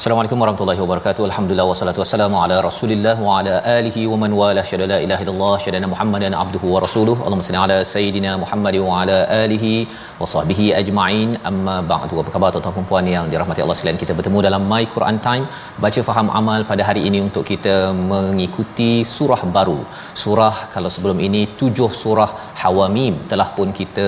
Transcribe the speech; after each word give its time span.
Assalamualaikum 0.00 0.38
warahmatullahi 0.42 0.80
wabarakatuh. 0.82 1.22
Alhamdulillah 1.28 1.64
wassalatu 1.70 2.00
wassalamu 2.02 2.36
ala 2.42 2.56
Rasulillah 2.66 3.14
wa 3.26 3.30
ala 3.38 3.54
alihi 3.78 4.02
wa 4.10 4.18
man 4.22 4.32
wala 4.40 4.62
syada 4.68 4.86
la 4.92 4.98
ilaha 5.04 5.22
illallah 5.24 5.54
syada 5.64 5.88
Muhammadan 5.92 6.32
abduhu 6.42 6.66
wa 6.74 6.82
rasuluhu. 6.84 7.18
Allahumma 7.24 7.46
salli 7.46 7.60
ala 7.62 7.78
sayidina 7.94 8.32
Muhammad 8.42 8.76
wa 8.84 9.00
ala 9.00 9.18
alihi 9.40 9.72
wa 10.20 10.30
sahbihi 10.34 10.66
ajma'in. 10.82 11.30
Amma 11.50 11.76
ba'du. 11.92 12.14
Apa 12.22 12.30
khabar 12.36 12.50
tuan-tuan 12.54 12.78
dan 12.78 12.88
puan 12.90 13.10
yang 13.14 13.26
dirahmati 13.32 13.64
Allah 13.64 13.78
sekalian? 13.80 13.98
Kita 14.04 14.14
bertemu 14.18 14.38
dalam 14.48 14.70
My 14.72 14.82
Quran 14.94 15.18
Time, 15.28 15.46
baca 15.86 16.02
faham 16.10 16.30
amal 16.42 16.62
pada 16.72 16.84
hari 16.90 17.02
ini 17.10 17.20
untuk 17.28 17.44
kita 17.52 17.76
mengikuti 18.14 18.92
surah 19.16 19.42
baru. 19.58 19.80
Surah 20.24 20.56
kalau 20.76 20.92
sebelum 20.96 21.20
ini 21.28 21.42
tujuh 21.62 21.90
surah 22.02 22.30
Hawamim 22.62 23.16
telah 23.32 23.50
pun 23.58 23.70
kita 23.80 24.06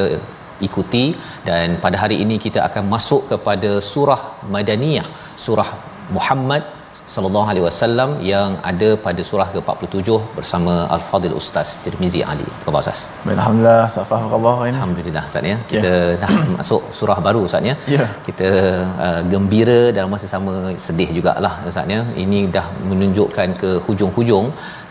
ikuti 0.69 1.05
dan 1.49 1.79
pada 1.85 1.97
hari 2.03 2.19
ini 2.25 2.39
kita 2.47 2.61
akan 2.69 2.85
masuk 2.95 3.23
kepada 3.33 3.73
surah 3.93 4.23
Madaniyah 4.57 5.09
surah 5.47 5.71
Muhammad 6.17 6.65
sallallahu 7.13 7.47
alaihi 7.51 7.65
wasallam 7.67 8.11
yang 8.33 8.51
ada 8.71 8.89
pada 9.07 9.23
surah 9.31 9.47
ke-47 9.55 10.19
bersama 10.37 10.75
Al-Fadil 10.97 11.35
Ustaz 11.41 11.69
Tirmizi 11.85 12.21
Ali. 12.33 12.47
Apa 12.51 12.65
khabar 12.67 12.81
Ustaz? 12.85 13.01
Alhamdulillah, 13.37 13.89
Safah 13.97 14.19
apa 14.21 14.31
khabar 14.35 14.55
ini? 14.69 14.77
Alhamdulillah 14.81 15.25
Ustaz 15.31 15.51
ya. 15.53 15.57
Kita 15.73 15.93
yeah. 15.95 16.21
dah 16.23 16.33
masuk 16.59 16.83
surah 16.99 17.19
baru 17.27 17.41
Ustaz 17.49 17.71
ya. 17.71 17.75
Ya. 17.97 18.07
Kita 18.29 18.51
uh, 19.07 19.21
gembira 19.33 19.81
dalam 19.97 20.13
masa 20.15 20.29
sama 20.35 20.55
sedih 20.87 21.09
jugalah 21.17 21.55
Ustaz 21.73 21.95
ya. 21.97 22.01
Ini 22.25 22.41
dah 22.59 22.67
menunjukkan 22.91 23.51
ke 23.63 23.73
hujung-hujung 23.89 24.47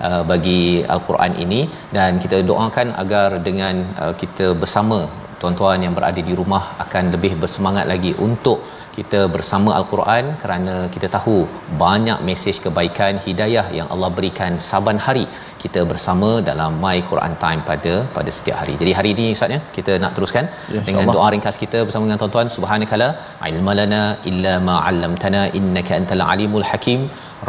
uh, 0.09 0.23
bagi 0.33 0.61
Al-Quran 0.95 1.33
ini 1.45 1.61
dan 1.97 2.19
kita 2.25 2.39
doakan 2.51 2.89
agar 3.03 3.29
dengan 3.49 3.75
uh, 4.03 4.13
kita 4.23 4.47
bersama 4.63 4.99
tuan-tuan 5.41 5.79
yang 5.85 5.93
berada 5.97 6.21
di 6.29 6.33
rumah 6.39 6.63
akan 6.85 7.05
lebih 7.15 7.33
bersemangat 7.43 7.85
lagi 7.93 8.11
untuk 8.27 8.59
kita 8.97 9.19
bersama 9.35 9.69
al-Quran 9.79 10.25
kerana 10.41 10.75
kita 10.93 11.07
tahu 11.15 11.35
banyak 11.83 12.19
mesej 12.29 12.55
kebaikan 12.65 13.13
hidayah 13.25 13.65
yang 13.77 13.87
Allah 13.93 14.09
berikan 14.17 14.53
saban 14.69 14.97
hari 15.05 15.25
kita 15.63 15.81
bersama 15.91 16.29
dalam 16.49 16.73
My 16.83 16.97
Quran 17.11 17.33
Time 17.43 17.61
pada 17.69 17.93
pada 18.17 18.31
setiap 18.37 18.57
hari. 18.61 18.75
Jadi 18.81 18.91
hari 18.99 19.09
ini 19.15 19.25
ustaz 19.37 19.55
ya 19.55 19.61
kita 19.77 19.93
nak 20.03 20.13
teruskan 20.17 20.45
Ya, 20.75 20.81
dengan 20.87 21.05
doa 21.15 21.27
ringkas 21.33 21.57
kita 21.63 21.79
bersama 21.87 22.03
dengan 22.07 22.19
tuan-tuan. 22.21 22.49
Subhanakala 22.55 23.09
ilmalana 23.51 24.01
illa 24.31 24.53
ma 24.67 24.75
'allamtana 24.83 25.41
innaka 25.59 25.93
antal 25.99 26.23
alimul 26.33 26.67
hakim. 26.71 27.01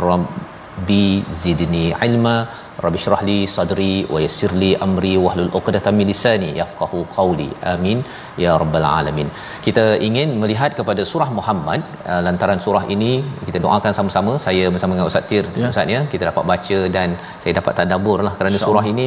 Rabbi 0.08 1.04
zidni 1.42 1.86
ilma 2.08 2.36
rabbi 2.84 3.00
shrah 3.04 3.20
li 3.28 3.38
sadri 3.54 3.94
wa 4.12 4.18
yassir 4.24 4.50
li 4.62 4.70
amri 4.86 5.12
wahlul 5.24 5.50
'uqdatam 5.58 5.94
min 6.00 6.06
lisani 6.10 6.50
yafqahu 6.60 6.98
qawli. 7.16 7.48
Amin. 7.72 7.98
Ya 8.44 8.52
rabbal 8.62 8.86
alamin. 8.98 9.28
Kita 9.66 9.84
ingin 10.08 10.28
melihat 10.42 10.70
kepada 10.78 11.04
surah 11.12 11.30
Muhammad 11.38 11.80
uh, 12.10 12.20
lantaran 12.26 12.60
surah 12.66 12.84
ini 12.94 13.12
kita 13.48 13.60
doakan 13.66 13.94
sama-sama. 13.98 14.34
Saya 14.46 14.66
bersama 14.74 14.94
dengan 14.96 15.10
Ustaz 15.12 15.26
Tir 15.32 15.44
Ya. 15.62 15.68
Ustaz 15.74 15.94
ya. 15.96 16.00
Kita 16.12 16.22
dapat 16.30 16.44
baca 16.52 16.78
dan 16.96 17.10
saya 17.42 17.52
dapat 17.60 17.74
tadabbur 17.80 18.18
lah 18.28 18.34
kerana 18.38 18.58
surah 18.66 18.86
ini 18.94 19.06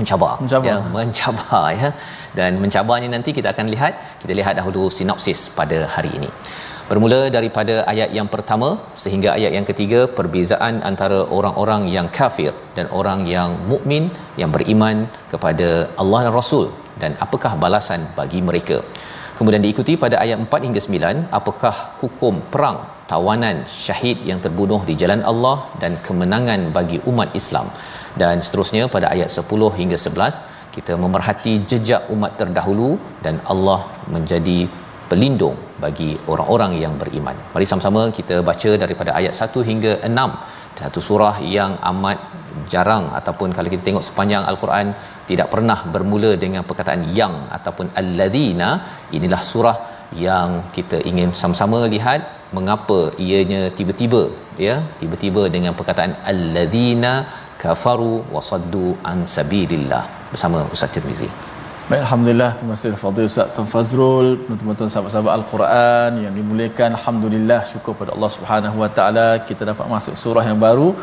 mencabar. 0.00 0.34
Mencabar. 0.42 0.68
ya 0.70 0.76
mencabar 0.98 1.64
ya. 1.82 1.90
Dan 2.38 2.52
mencabarnya 2.64 3.08
nanti 3.16 3.30
kita 3.38 3.48
akan 3.54 3.66
lihat 3.74 3.94
kita 4.22 4.32
lihat 4.40 4.54
dahulu 4.60 4.84
sinopsis 4.98 5.40
pada 5.58 5.80
hari 5.94 6.12
ini 6.18 6.30
bermula 6.92 7.20
daripada 7.36 7.74
ayat 7.92 8.10
yang 8.18 8.28
pertama 8.34 8.68
sehingga 9.02 9.28
ayat 9.38 9.52
yang 9.56 9.66
ketiga 9.70 10.00
perbezaan 10.18 10.74
antara 10.90 11.20
orang-orang 11.36 11.82
yang 11.96 12.08
kafir 12.18 12.52
dan 12.76 12.86
orang 13.00 13.20
yang 13.34 13.50
mukmin 13.70 14.04
yang 14.40 14.50
beriman 14.56 14.98
kepada 15.32 15.68
Allah 16.02 16.20
dan 16.26 16.34
Rasul 16.40 16.66
dan 17.02 17.14
apakah 17.26 17.52
balasan 17.64 18.02
bagi 18.18 18.40
mereka. 18.48 18.78
Kemudian 19.38 19.64
diikuti 19.64 19.92
pada 20.02 20.16
ayat 20.24 20.38
4 20.44 20.66
hingga 20.66 20.80
9 20.86 21.22
apakah 21.38 21.74
hukum 22.02 22.34
perang 22.52 22.78
tawanan 23.12 23.56
syahid 23.84 24.18
yang 24.30 24.40
terbunuh 24.44 24.80
di 24.88 24.94
jalan 25.00 25.22
Allah 25.30 25.56
dan 25.82 25.92
kemenangan 26.06 26.60
bagi 26.76 26.98
umat 27.10 27.30
Islam. 27.40 27.68
Dan 28.20 28.44
seterusnya 28.46 28.84
pada 28.94 29.08
ayat 29.14 29.30
10 29.40 29.80
hingga 29.80 29.98
11 30.04 30.76
kita 30.76 30.92
memerhati 31.04 31.54
jejak 31.70 32.02
umat 32.14 32.32
terdahulu 32.40 32.90
dan 33.24 33.36
Allah 33.52 33.80
menjadi 34.14 34.58
pelindung 35.12 35.56
bagi 35.84 36.10
orang-orang 36.32 36.72
yang 36.82 36.94
beriman. 37.00 37.36
Mari 37.54 37.66
sama-sama 37.70 38.02
kita 38.18 38.36
baca 38.50 38.70
daripada 38.82 39.12
ayat 39.20 39.34
1 39.46 39.70
hingga 39.70 39.92
6. 40.08 40.26
Satu 40.82 41.00
surah 41.08 41.36
yang 41.56 41.72
amat 41.90 42.18
jarang 42.72 43.04
ataupun 43.18 43.48
kalau 43.56 43.68
kita 43.72 43.82
tengok 43.88 44.04
sepanjang 44.08 44.44
al-Quran 44.50 44.86
tidak 45.30 45.48
pernah 45.54 45.78
bermula 45.94 46.30
dengan 46.44 46.62
perkataan 46.68 47.02
yang 47.18 47.34
ataupun 47.58 47.86
alladzina 48.00 48.70
inilah 49.18 49.42
surah 49.50 49.76
yang 50.26 50.50
kita 50.76 50.98
ingin 51.10 51.30
sama-sama 51.42 51.78
lihat 51.94 52.20
mengapa 52.56 52.98
ianya 53.26 53.62
tiba-tiba 53.78 54.22
ya 54.66 54.74
tiba-tiba 55.00 55.44
dengan 55.54 55.72
perkataan 55.78 56.14
alladzina 56.32 57.12
kafaru 57.62 58.12
wasaddu 58.34 58.84
an 59.12 59.20
sabilillah 59.36 60.04
bersama 60.32 60.60
Ustaz 60.74 60.92
Tirmizi. 60.96 61.51
Baik, 61.90 62.02
Alhamdulillah. 62.06 62.50
Terima 62.58 62.74
kasih 62.78 62.94
Fadil 63.02 63.26
Ustaz 63.30 63.48
Tuan 63.54 63.66
Fazrul, 63.70 64.28
teman-teman 64.42 64.90
sahabat-sahabat 64.92 65.32
Al-Quran 65.38 66.10
yang 66.24 66.34
dimuliakan. 66.38 66.94
Alhamdulillah, 66.98 67.60
syukur 67.70 67.92
pada 68.00 68.10
Allah 68.14 68.30
Subhanahu 68.34 68.76
Wa 68.82 68.90
Taala 68.96 69.28
kita 69.48 69.66
dapat 69.70 69.86
masuk 69.94 70.14
surah 70.22 70.44
yang 70.50 70.62
baru. 70.66 70.94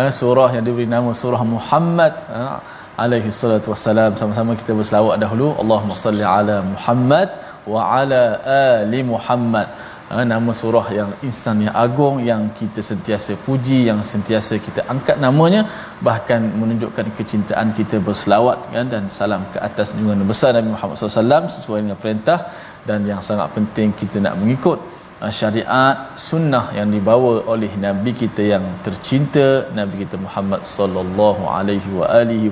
Eh, 0.00 0.10
surah 0.18 0.50
yang 0.56 0.64
diberi 0.68 0.84
nama 0.84 1.16
surah 1.20 1.40
Muhammad 1.54 2.12
eh, 2.40 2.56
alaihi 3.04 3.32
salatu 3.40 3.72
wassalam. 3.72 4.20
Sama-sama 4.20 4.52
kita 4.60 4.76
berselawat 4.76 5.16
dahulu. 5.24 5.48
Allahumma 5.62 5.96
salli 5.96 6.26
ala 6.36 6.56
Muhammad 6.72 7.28
wa 7.72 7.80
ala 7.96 8.22
ali 8.84 9.00
Muhammad. 9.14 9.68
Ha, 10.08 10.24
nama 10.24 10.52
surah 10.60 10.86
yang 10.98 11.10
insan 11.28 11.56
yang 11.64 11.74
agung 11.76 12.16
yang 12.28 12.42
kita 12.58 12.80
sentiasa 12.80 13.32
puji 13.46 13.78
yang 13.88 14.00
sentiasa 14.10 14.56
kita 14.66 14.80
angkat 14.92 15.16
namanya 15.24 15.68
bahkan 16.06 16.40
menunjukkan 16.60 17.12
kecintaan 17.18 17.76
kita 17.78 18.00
berselawat 18.06 18.72
kan 18.72 18.88
dan 18.92 19.04
salam 19.16 19.44
ke 19.52 19.60
atas 19.68 19.92
junjungan 19.92 20.24
besar 20.30 20.56
Nabi 20.56 20.72
Muhammad 20.72 20.96
SAW 20.96 21.52
sesuai 21.56 21.80
dengan 21.84 22.00
perintah 22.04 22.38
dan 22.88 23.04
yang 23.10 23.20
sangat 23.28 23.52
penting 23.56 23.92
kita 24.00 24.16
nak 24.24 24.40
mengikut. 24.40 24.80
Uh, 25.20 25.32
syariat 25.40 26.16
sunnah 26.28 26.64
yang 26.78 26.88
dibawa 26.94 27.44
oleh 27.52 27.68
nabi 27.86 28.14
kita 28.22 28.42
yang 28.54 28.64
tercinta 28.86 29.66
nabi 29.78 30.06
kita 30.06 30.16
Muhammad 30.26 30.62
sallallahu 30.76 31.42
alaihi 31.58 31.90
wa 32.00 32.06
alihi 32.20 32.48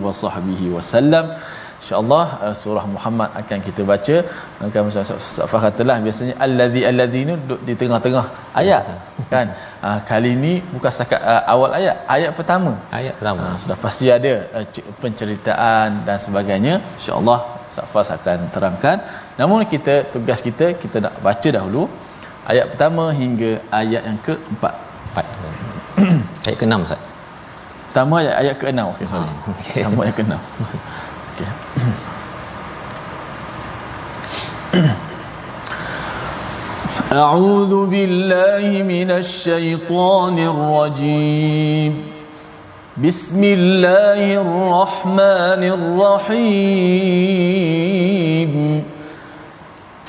wasallam 0.77 1.33
insyaallah 1.81 2.27
uh, 2.45 2.55
surah 2.61 2.85
Muhammad 2.95 3.29
akan 3.41 3.59
kita 3.67 3.83
baca 3.91 4.17
akan 4.69 4.81
Ustaz 4.91 5.41
Fah 5.53 5.61
katalah 5.67 5.97
biasanya 6.07 6.35
allazi 6.47 6.83
allazi 6.91 7.21
ni 7.29 7.35
duduk 7.43 7.61
di 7.69 7.75
tengah-tengah 7.81 8.25
ayat 8.63 8.85
kan 9.33 9.47
uh, 9.87 9.99
kali 10.11 10.33
ni 10.45 10.53
bukan 10.75 10.91
setakat 10.95 11.21
uh, 11.33 11.43
awal 11.55 11.71
ayat 11.79 11.97
ayat 12.17 12.31
pertama 12.39 12.73
Ayat 13.01 13.15
pertama. 13.21 13.43
uh, 13.51 13.57
sudah 13.63 13.79
pasti 13.85 14.07
ada 14.19 14.33
uh, 14.57 14.65
penceritaan 15.03 15.89
dan 16.09 16.19
sebagainya 16.27 16.75
insyaallah 16.99 17.39
Ustaz 17.71 17.87
Fas 17.93 18.11
akan 18.19 18.39
terangkan 18.57 18.99
namun 19.41 19.61
kita 19.75 19.95
tugas 20.15 20.41
kita 20.49 20.67
kita 20.83 20.97
nak 21.07 21.15
baca 21.29 21.49
dahulu 21.59 21.85
ayat 22.53 22.67
pertama 22.73 23.07
hingga 23.21 23.53
ayat 23.83 24.03
yang 24.11 24.21
keempat 24.27 24.75
Empat. 25.17 25.27
Ayat 26.45 26.59
ke-6 26.61 26.77
Ustaz. 26.85 27.01
Pertama 27.89 28.15
ayat, 28.21 28.35
ayat 28.43 28.55
ke-6. 28.61 28.81
Okey, 28.93 29.07
sorry. 29.09 29.25
Ah, 29.25 29.51
okey. 29.53 29.73
Pertama 29.81 30.01
ayat 30.05 30.15
ke-6. 30.19 30.35
Okey. 31.33 31.49
أعوذ 37.13 37.87
بالله 37.87 38.83
من 38.83 39.11
الشيطان 39.11 40.39
الرجيم. 40.39 41.93
بسم 42.97 43.45
الله 43.45 44.41
الرحمن 44.41 45.63
الرحيم. 45.79 46.83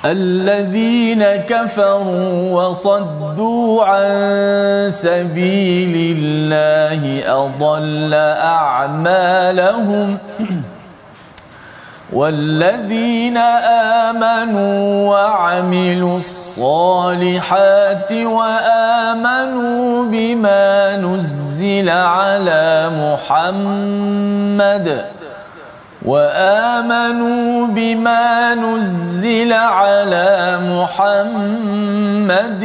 الذين 0.06 1.24
كفروا 1.24 2.32
وصدوا 2.52 3.86
عن 3.86 4.12
سبيل 4.92 6.18
الله 6.18 7.02
أضل 7.28 8.14
أعمالهم. 8.58 10.18
والذين 12.14 13.38
آمنوا 14.08 15.10
وعملوا 15.10 16.18
الصالحات 16.18 18.12
وآمنوا 18.12 20.06
بما 20.06 20.98
نزل 20.98 21.90
على 21.90 22.90
محمد 23.28 25.06
وآمنوا 26.06 27.68
بما 27.68 28.56
نزل 28.56 29.54
على 29.54 30.60
محمد 30.62 32.64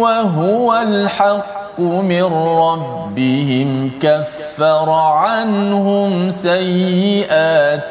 وهو 0.00 0.74
الحق 0.74 1.59
من 1.78 2.24
ربهم 2.58 3.90
كفر 4.02 4.90
عنهم 4.90 6.30
سيئاتهم 6.30 7.82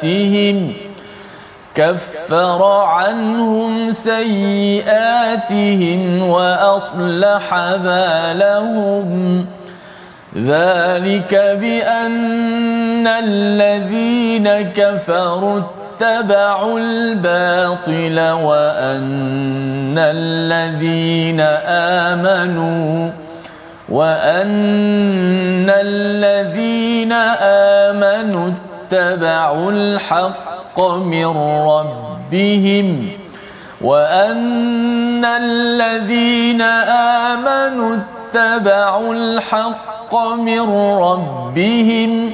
كفر 1.74 2.62
عنهم 2.64 3.92
سيئاتهم 3.92 5.42
وأصلح 6.22 7.74
بالهم. 7.76 9.46
ذلك 10.36 11.34
بأن 11.34 13.06
الذين 13.06 14.48
كفروا 14.60 15.60
اتبعوا 16.00 16.78
الباطل 16.78 18.20
وأن 18.30 19.98
الذين 19.98 21.40
آمنوا 22.10 23.10
وأن 23.90 25.66
الذين 25.70 27.12
آمنوا 27.92 28.50
اتبعوا 28.50 29.72
الحق 29.72 30.80
من 30.80 31.26
ربهم 31.66 33.08
وأن 33.80 35.24
الذين 35.24 36.62
آمنوا 37.32 37.96
اتبعوا 37.96 39.14
الحق 39.14 40.16
من 40.36 40.60
ربهم 40.98 42.32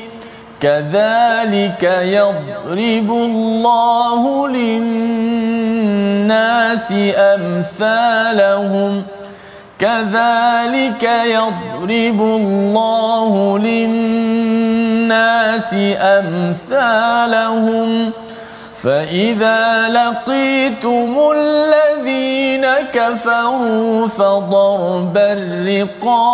كذلك 0.60 1.82
يضرب 1.82 3.10
الله 3.10 4.48
للناس 4.48 5.72
أمثالهم 7.16 9.02
كذلك 9.78 11.02
يضرب 11.02 12.20
الله 12.20 13.58
للناس 13.58 14.96
أمثالهم 16.00 17.32
فإذا 18.82 19.88
لقيتم 19.88 21.16
الذين 21.36 22.66
كفروا 22.92 24.08
فضرب 24.08 25.16
الرقاب 25.16 26.26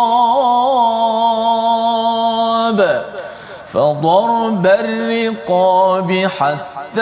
فضرب 3.67 4.67
الرقاب 4.67 6.27
حتى 6.39 7.01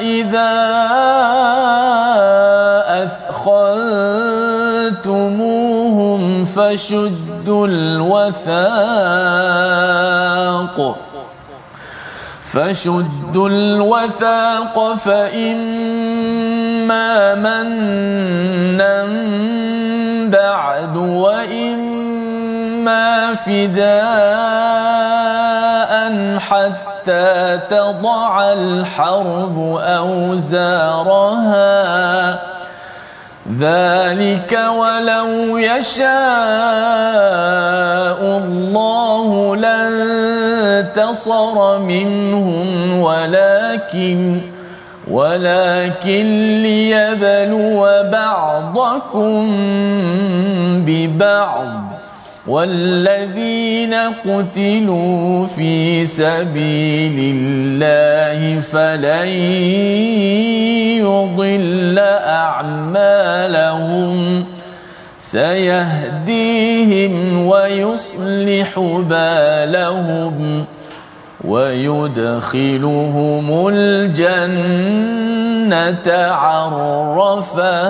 إذا 0.00 0.76
أثخنتموهم 4.96 6.44
فشدوا 6.44 7.66
الوثاق. 7.66 8.66
فشدوا 12.44 13.48
الوثاق 13.48 14.94
فإما 14.94 16.14
منا 17.34 19.06
بعد 20.28 20.96
وإما 20.96 22.54
فداء 23.34 23.96
حتى 26.38 27.58
تضع 27.70 28.52
الحرب 28.52 29.58
أوزارها. 29.80 31.26
ذلك 33.58 34.52
ولو 34.52 35.58
يشاء 35.58 36.06
الله 38.38 39.56
لانتصر 40.76 41.78
منهم 41.78 43.00
ولكن 43.00 44.40
ولكن 45.10 46.62
ليبلو 46.62 47.86
بعضكم 48.12 49.52
ببعض. 50.86 51.85
والذين 52.48 53.94
قتلوا 53.94 55.46
في 55.46 56.06
سبيل 56.06 57.18
الله 57.36 58.60
فلن 58.60 59.28
يضل 61.02 61.98
أعمالهم. 62.42 64.16
سيهديهم 65.18 67.12
ويصلح 67.46 68.78
بالهم 69.10 70.64
ويدخلهم 71.44 72.66
الجنة 73.72 74.86
عرفها 76.32 77.88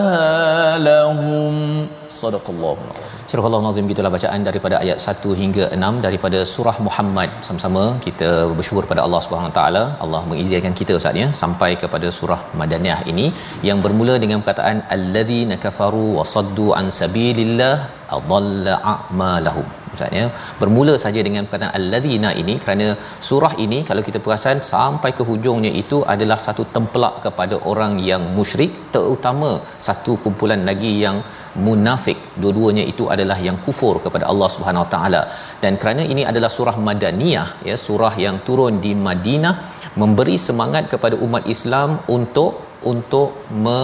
لهم. 0.79 1.87
صدق 2.09 2.43
الله 2.49 2.77
العظيم. 2.87 3.06
Surah 3.31 3.45
Allah 3.47 3.61
Nazim 3.65 3.89
gitulah 3.91 4.11
bacaan 4.15 4.41
daripada 4.49 4.75
ayat 4.83 4.99
1 5.13 5.31
hingga 5.41 5.65
6 5.77 6.05
daripada 6.05 6.41
surah 6.51 6.75
Muhammad. 6.87 7.31
Sama-sama 7.47 7.83
kita 8.05 8.29
bersyukur 8.59 8.85
pada 8.91 9.01
Allah 9.07 9.21
Subhanahu 9.25 9.55
Taala. 9.57 9.83
Allah 10.05 10.21
mengizinkan 10.31 10.75
kita 10.81 10.93
Ustaz 10.99 11.19
ya 11.23 11.27
sampai 11.41 11.71
kepada 11.83 12.09
surah 12.19 12.39
Madaniyah 12.61 13.01
ini 13.13 13.27
yang 13.69 13.81
bermula 13.87 14.15
dengan 14.25 14.39
perkataan 14.45 14.81
alladzina 14.97 15.59
kafaru 15.65 16.07
wa 16.19 16.27
saddu 16.35 16.69
an 16.81 16.87
sabilillah 17.01 17.75
adalla 18.19 18.77
a'malahum. 18.93 19.67
Ustaz 19.97 20.19
ya. 20.21 20.27
Bermula 20.61 20.95
saja 21.05 21.21
dengan 21.27 21.45
perkataan 21.49 21.75
alladzina 21.79 22.31
ini 22.43 22.55
kerana 22.65 22.87
surah 23.29 23.53
ini 23.65 23.79
kalau 23.91 24.03
kita 24.09 24.21
perasan 24.25 24.59
sampai 24.73 25.11
ke 25.19 25.23
hujungnya 25.31 25.73
itu 25.83 25.99
adalah 26.15 26.39
satu 26.47 26.65
tempelak 26.77 27.15
kepada 27.27 27.59
orang 27.73 27.95
yang 28.11 28.23
musyrik 28.39 28.73
terutama 28.97 29.51
satu 29.87 30.15
kumpulan 30.25 30.63
lagi 30.71 30.93
yang 31.05 31.19
munafik 31.67 32.19
dua-duanya 32.43 32.85
itu 32.93 33.05
adalah 33.15 33.39
yang 33.49 33.59
kufur 33.67 33.95
kepada 34.05 34.25
Allah 34.33 34.49
Subhanahu 34.55 34.85
Wa 34.87 34.91
Taala 34.95 35.23
dan 35.63 35.73
kerana 35.81 36.03
ini 36.13 36.23
adalah 36.31 36.51
surah 36.57 36.77
madaniyah 36.89 37.49
ya 37.69 37.77
surah 37.87 38.15
yang 38.27 38.39
turun 38.49 38.75
di 38.85 38.93
Madinah 39.07 39.55
memberi 40.03 40.37
semangat 40.49 40.87
kepada 40.93 41.17
umat 41.27 41.45
Islam 41.55 41.91
untuk 42.17 42.53
untuk 42.93 43.31
me, 43.65 43.79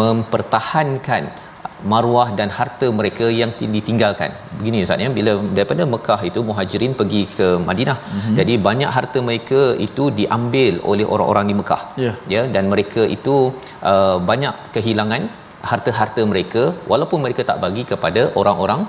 mempertahankan 0.00 1.22
maruah 1.92 2.28
dan 2.38 2.48
harta 2.58 2.86
mereka 2.98 3.26
yang 3.40 3.50
ditinggalkan. 3.76 4.30
Begini 4.58 4.84
Ustaz 4.84 5.04
ya, 5.04 5.10
bila 5.18 5.32
daripada 5.56 5.82
Mekah 5.94 6.20
itu 6.30 6.40
muhajirin 6.48 6.94
pergi 7.00 7.22
ke 7.36 7.46
Madinah. 7.68 7.98
Mm-hmm. 8.00 8.34
Jadi 8.40 8.54
banyak 8.68 8.90
harta 8.96 9.18
mereka 9.28 9.60
itu 9.86 10.06
diambil 10.20 10.74
oleh 10.92 11.06
orang-orang 11.14 11.46
di 11.50 11.54
Mekah. 11.60 11.82
Yeah. 12.04 12.16
Ya 12.34 12.42
dan 12.54 12.66
mereka 12.72 13.04
itu 13.16 13.36
uh, 13.92 14.16
banyak 14.30 14.56
kehilangan 14.76 15.22
harta-harta 15.70 16.22
mereka 16.32 16.62
walaupun 16.90 17.18
mereka 17.24 17.42
tak 17.50 17.58
bagi 17.64 17.82
kepada 17.92 18.22
orang-orang 18.40 18.82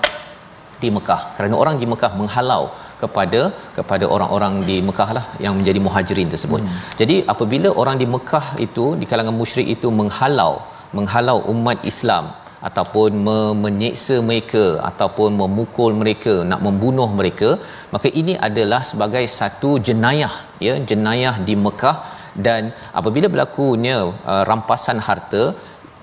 di 0.84 0.90
Mekah 0.96 1.22
kerana 1.38 1.56
orang 1.64 1.76
di 1.82 1.86
Mekah 1.92 2.12
menghalau 2.20 2.64
kepada 3.02 3.42
kepada 3.78 4.06
orang-orang 4.14 4.54
di 4.70 4.78
Mekah 4.88 5.10
lah 5.18 5.26
yang 5.46 5.54
menjadi 5.60 5.80
muhajirin 5.88 6.30
tersebut. 6.34 6.62
Hmm. 6.64 6.78
Jadi 7.00 7.16
apabila 7.34 7.70
orang 7.82 7.98
di 8.02 8.08
Mekah 8.16 8.46
itu 8.66 8.86
di 9.02 9.06
kalangan 9.12 9.36
musyrik 9.42 9.68
itu 9.76 9.90
menghalau 10.00 10.54
menghalau 10.98 11.38
umat 11.54 11.80
Islam 11.92 12.26
ataupun 12.68 13.10
me- 13.26 13.56
menyeksa 13.64 14.16
mereka 14.30 14.64
ataupun 14.90 15.30
memukul 15.42 15.92
mereka 16.02 16.34
nak 16.52 16.62
membunuh 16.68 17.10
mereka 17.20 17.50
maka 17.94 18.08
ini 18.22 18.34
adalah 18.48 18.82
sebagai 18.92 19.26
satu 19.40 19.72
jenayah 19.90 20.34
ya 20.68 20.76
jenayah 20.92 21.36
di 21.50 21.56
Mekah. 21.66 21.98
Dan 22.46 22.72
apabila 23.00 23.28
berlakunya 23.34 23.96
uh, 24.32 24.44
rampasan 24.50 25.00
harta 25.08 25.44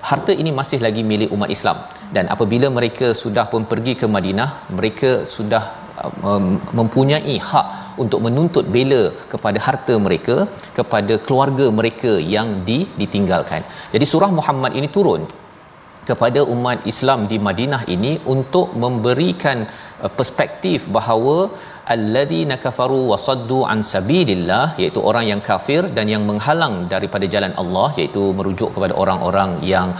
harta 0.09 0.33
ini 0.41 0.51
masih 0.59 0.79
lagi 0.87 1.03
milik 1.11 1.31
umat 1.37 1.51
Islam. 1.57 1.79
Dan 2.17 2.25
apabila 2.35 2.67
mereka 2.79 3.07
sudah 3.23 3.45
pun 3.53 3.63
pergi 3.71 3.93
ke 4.01 4.07
Madinah 4.15 4.51
mereka 4.79 5.11
sudah 5.37 5.63
uh, 6.31 6.43
mempunyai 6.79 7.37
hak 7.51 7.67
untuk 8.05 8.21
menuntut 8.27 8.65
bela 8.77 9.03
kepada 9.33 9.59
harta 9.67 9.95
mereka 10.07 10.37
kepada 10.79 11.17
keluarga 11.27 11.67
mereka 11.81 12.13
yang 12.35 12.49
di, 12.69 12.79
ditinggalkan. 13.01 13.63
Jadi 13.95 14.07
surah 14.13 14.33
Muhammad 14.39 14.75
ini 14.81 14.91
turun 14.97 15.23
kepada 16.11 16.41
umat 16.55 16.79
Islam 16.93 17.21
di 17.31 17.37
Madinah 17.47 17.83
ini 17.95 18.13
untuk 18.35 18.69
memberikan 18.85 19.59
uh, 20.03 20.11
perspektif 20.19 20.89
bahawa 20.97 21.37
alladzina 21.95 22.57
kafaru 22.65 23.01
wasaddu 23.13 23.59
an 23.73 23.81
sabilillah 23.93 24.67
iaitu 24.83 25.03
orang 25.11 25.27
yang 25.33 25.43
kafir 25.51 25.83
dan 25.99 26.07
yang 26.15 26.25
menghalang 26.31 26.77
daripada 26.95 27.29
jalan 27.35 27.55
Allah 27.63 27.89
iaitu 28.01 28.25
merujuk 28.39 28.71
kepada 28.77 28.97
orang-orang 29.03 29.53
yang 29.75 29.91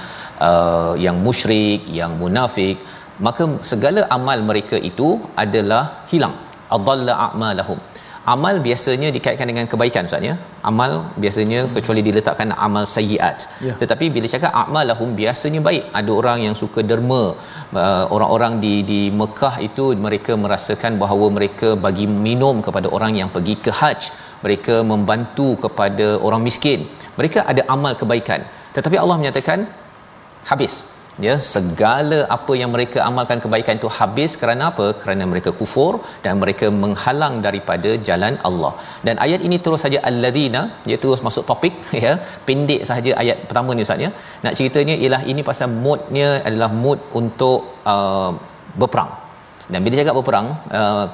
uh, 0.49 0.93
yang 1.07 1.19
musyrik 1.27 1.83
yang 2.01 2.15
munafik 2.23 2.79
maka 3.27 3.45
segala 3.71 4.01
amal 4.17 4.39
mereka 4.51 4.77
itu 4.91 5.09
adalah 5.45 5.85
hilang. 6.11 6.37
Adalla 6.77 7.13
a'malahum 7.27 7.79
amal 8.35 8.55
biasanya 8.67 9.09
dikaitkan 9.17 9.49
dengan 9.51 9.67
kebaikan 9.73 10.09
ustaz 10.09 10.29
ya? 10.29 10.35
Amal 10.71 10.93
biasanya 11.23 11.61
hmm. 11.63 11.73
kecuali 11.77 12.03
diletakkan 12.09 12.51
amal 12.67 12.85
sayyiat 12.95 13.39
ya. 13.67 13.75
tetapi 13.81 14.07
bila 14.15 14.27
cakap 14.35 14.53
amalahum 14.63 15.11
biasanya 15.21 15.61
baik. 15.69 15.85
Ada 16.01 16.11
orang 16.21 16.39
yang 16.47 16.57
suka 16.63 16.83
derma. 16.91 17.23
Uh, 17.83 18.05
orang-orang 18.17 18.53
di 18.65 18.75
di 18.91 19.01
Mekah 19.21 19.55
itu 19.69 19.85
mereka 20.07 20.35
merasakan 20.45 20.95
bahawa 21.03 21.29
mereka 21.39 21.71
bagi 21.87 22.07
minum 22.27 22.57
kepada 22.69 22.91
orang 22.99 23.15
yang 23.21 23.31
pergi 23.37 23.57
ke 23.67 23.73
haji 23.81 24.11
mereka 24.45 24.75
membantu 24.93 25.49
kepada 25.65 26.07
orang 26.27 26.43
miskin. 26.49 26.81
Mereka 27.19 27.41
ada 27.53 27.63
amal 27.75 27.93
kebaikan. 28.01 28.41
Tetapi 28.77 28.97
Allah 29.03 29.17
menyatakan 29.21 29.59
habis 30.51 30.75
ya 31.27 31.35
segala 31.53 32.19
apa 32.37 32.53
yang 32.61 32.71
mereka 32.75 32.99
amalkan 33.09 33.39
kebaikan 33.45 33.77
itu 33.81 33.89
habis 33.99 34.33
kerana 34.41 34.65
apa? 34.71 34.87
Kerana 35.03 35.25
mereka 35.33 35.51
kufur 35.61 35.93
dan 36.25 36.35
mereka 36.43 36.67
menghalang 36.83 37.37
daripada 37.47 37.93
jalan 38.09 38.35
Allah. 38.49 38.73
Dan 39.07 39.17
ayat 39.27 39.43
ini 39.49 39.59
terus 39.65 39.83
saja 39.87 40.01
alladzina 40.11 40.63
iaitu 40.91 41.07
terus 41.11 41.25
masuk 41.29 41.47
topik 41.51 41.75
ya. 42.05 42.13
Pendek 42.49 42.83
saja 42.91 43.13
ayat 43.23 43.39
pertama 43.51 43.77
ni 43.79 43.87
ustaz 43.89 44.07
ya. 44.07 44.11
Nak 44.47 44.57
ceritanya 44.61 44.97
ialah 45.05 45.23
ini 45.33 45.45
pasal 45.51 45.71
moodnya 45.87 46.29
adalah 46.51 46.71
mood 46.83 47.01
untuk 47.23 47.61
uh, 47.95 48.33
berperang. 48.81 49.13
Dan 49.73 49.81
bila 49.85 49.95
cakap 50.01 50.15
berperang 50.19 50.47
uh, 50.81 51.07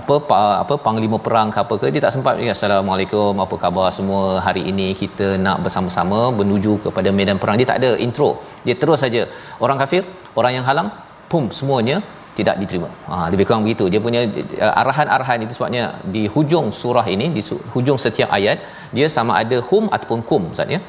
apa 0.00 0.14
pa, 0.28 0.38
apa 0.62 0.74
panglima 0.86 1.18
perang 1.26 1.48
ke 1.54 1.58
apa 1.64 1.74
ke 1.82 1.86
dia 1.94 2.02
tak 2.04 2.14
sempat 2.16 2.40
ya 2.46 2.54
assalamualaikum 2.56 3.42
apa 3.44 3.56
khabar 3.62 3.86
semua 3.98 4.22
hari 4.46 4.62
ini 4.72 4.88
kita 5.02 5.28
nak 5.44 5.58
bersama-sama 5.64 6.20
menuju 6.40 6.74
kepada 6.86 7.10
medan 7.18 7.38
perang 7.42 7.58
dia 7.60 7.68
tak 7.72 7.80
ada 7.82 7.90
intro 8.06 8.30
dia 8.66 8.76
terus 8.82 9.00
saja 9.04 9.22
orang 9.64 9.78
kafir 9.82 10.02
orang 10.40 10.52
yang 10.58 10.66
halang 10.70 10.90
pum 11.32 11.46
semuanya 11.60 11.98
tidak 12.38 12.56
diterima. 12.60 12.88
Ha 13.10 13.16
lebih 13.32 13.44
kurang 13.48 13.64
begitu. 13.66 13.84
Dia 13.92 14.00
punya 14.06 14.20
uh, 14.66 14.72
arahan-arahan 14.80 15.44
itu 15.44 15.54
sebabnya 15.56 15.84
di 16.14 16.22
hujung 16.34 16.66
surah 16.80 17.06
ini 17.14 17.26
di 17.36 17.42
hujung 17.74 17.98
setiap 18.04 18.30
ayat 18.38 18.58
dia 18.96 19.06
sama 19.16 19.32
ada 19.42 19.58
hum 19.68 19.86
ataupun 19.96 20.20
kum 20.30 20.44
Ustaz 20.54 20.74
ya. 20.76 20.80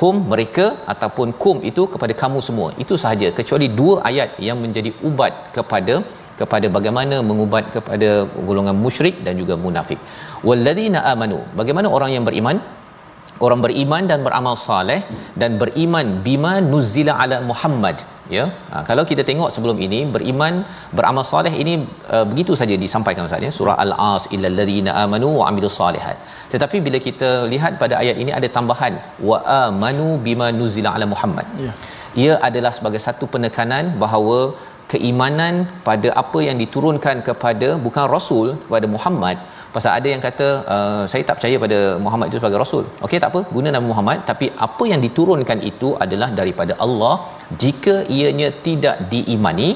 Hum 0.00 0.16
mereka 0.32 0.66
ataupun 0.92 1.28
kum 1.42 1.58
itu 1.70 1.82
kepada 1.94 2.14
kamu 2.22 2.38
semua. 2.48 2.68
Itu 2.84 2.94
sahaja 3.02 3.30
kecuali 3.38 3.68
dua 3.80 3.94
ayat 4.10 4.30
yang 4.48 4.58
menjadi 4.64 4.92
ubat 5.08 5.34
kepada 5.56 5.96
kepada 6.40 6.66
bagaimana 6.76 7.16
mengubat 7.30 7.66
kepada 7.76 8.08
golongan 8.48 8.76
musyrik 8.84 9.18
dan 9.26 9.34
juga 9.42 9.56
munafik. 9.66 10.00
Walladzina 10.48 11.02
amanu. 11.12 11.40
Bagaimana 11.60 11.90
orang 11.98 12.12
yang 12.16 12.26
beriman? 12.30 12.58
Orang 13.46 13.60
beriman 13.66 14.04
dan 14.10 14.20
beramal 14.26 14.56
soleh 14.66 15.00
dan 15.40 15.52
beriman 15.62 16.08
bima 16.26 16.52
nuzila 16.72 17.14
ala 17.22 17.38
Muhammad 17.50 17.96
ya 18.36 18.44
ha, 18.72 18.82
kalau 18.88 19.02
kita 19.10 19.22
tengok 19.28 19.48
sebelum 19.54 19.78
ini 19.86 19.98
beriman 20.14 20.54
beramal 20.98 21.24
soleh 21.30 21.52
ini 21.62 21.74
uh, 22.14 22.24
begitu 22.30 22.52
saja 22.60 22.74
disampaikan 22.84 23.28
ustaz 23.28 23.46
ya 23.46 23.50
surah 23.58 23.76
al-as 23.84 24.24
illal 24.34 24.56
ladzina 24.60 24.92
amanu 25.02 25.30
wa 25.40 25.44
amilus 25.50 25.76
solihat 25.80 26.16
tetapi 26.52 26.78
bila 26.86 27.00
kita 27.08 27.30
lihat 27.52 27.74
pada 27.82 27.96
ayat 28.02 28.16
ini 28.24 28.32
ada 28.38 28.48
tambahan 28.56 28.96
wa 29.30 29.38
amanu 29.58 30.08
bima 30.26 30.48
nuzila 30.60 30.92
ala 30.96 31.08
Muhammad 31.14 31.48
ya 31.66 31.74
ia 32.22 32.34
adalah 32.48 32.72
sebagai 32.76 33.00
satu 33.06 33.24
penekanan 33.34 33.84
bahawa 34.02 34.38
keimanan 34.92 35.54
pada 35.88 36.08
apa 36.22 36.38
yang 36.46 36.56
diturunkan 36.62 37.16
kepada 37.28 37.68
bukan 37.86 38.06
rasul 38.14 38.46
kepada 38.64 38.86
Muhammad. 38.94 39.36
Pasal 39.74 39.92
ada 39.98 40.08
yang 40.12 40.22
kata 40.26 40.48
uh, 40.74 41.02
saya 41.12 41.22
tak 41.28 41.36
percaya 41.38 41.56
pada 41.64 41.78
Muhammad 42.04 42.26
itu 42.30 42.38
sebagai 42.40 42.60
rasul. 42.64 42.84
Okey 43.06 43.18
tak 43.22 43.30
apa 43.32 43.40
guna 43.56 43.68
nama 43.76 43.86
Muhammad. 43.92 44.18
Tapi 44.30 44.48
apa 44.66 44.84
yang 44.92 45.00
diturunkan 45.06 45.60
itu 45.70 45.90
adalah 46.04 46.28
daripada 46.40 46.74
Allah 46.86 47.14
jika 47.64 47.96
ianya 48.18 48.50
tidak 48.66 48.98
diimani. 49.14 49.70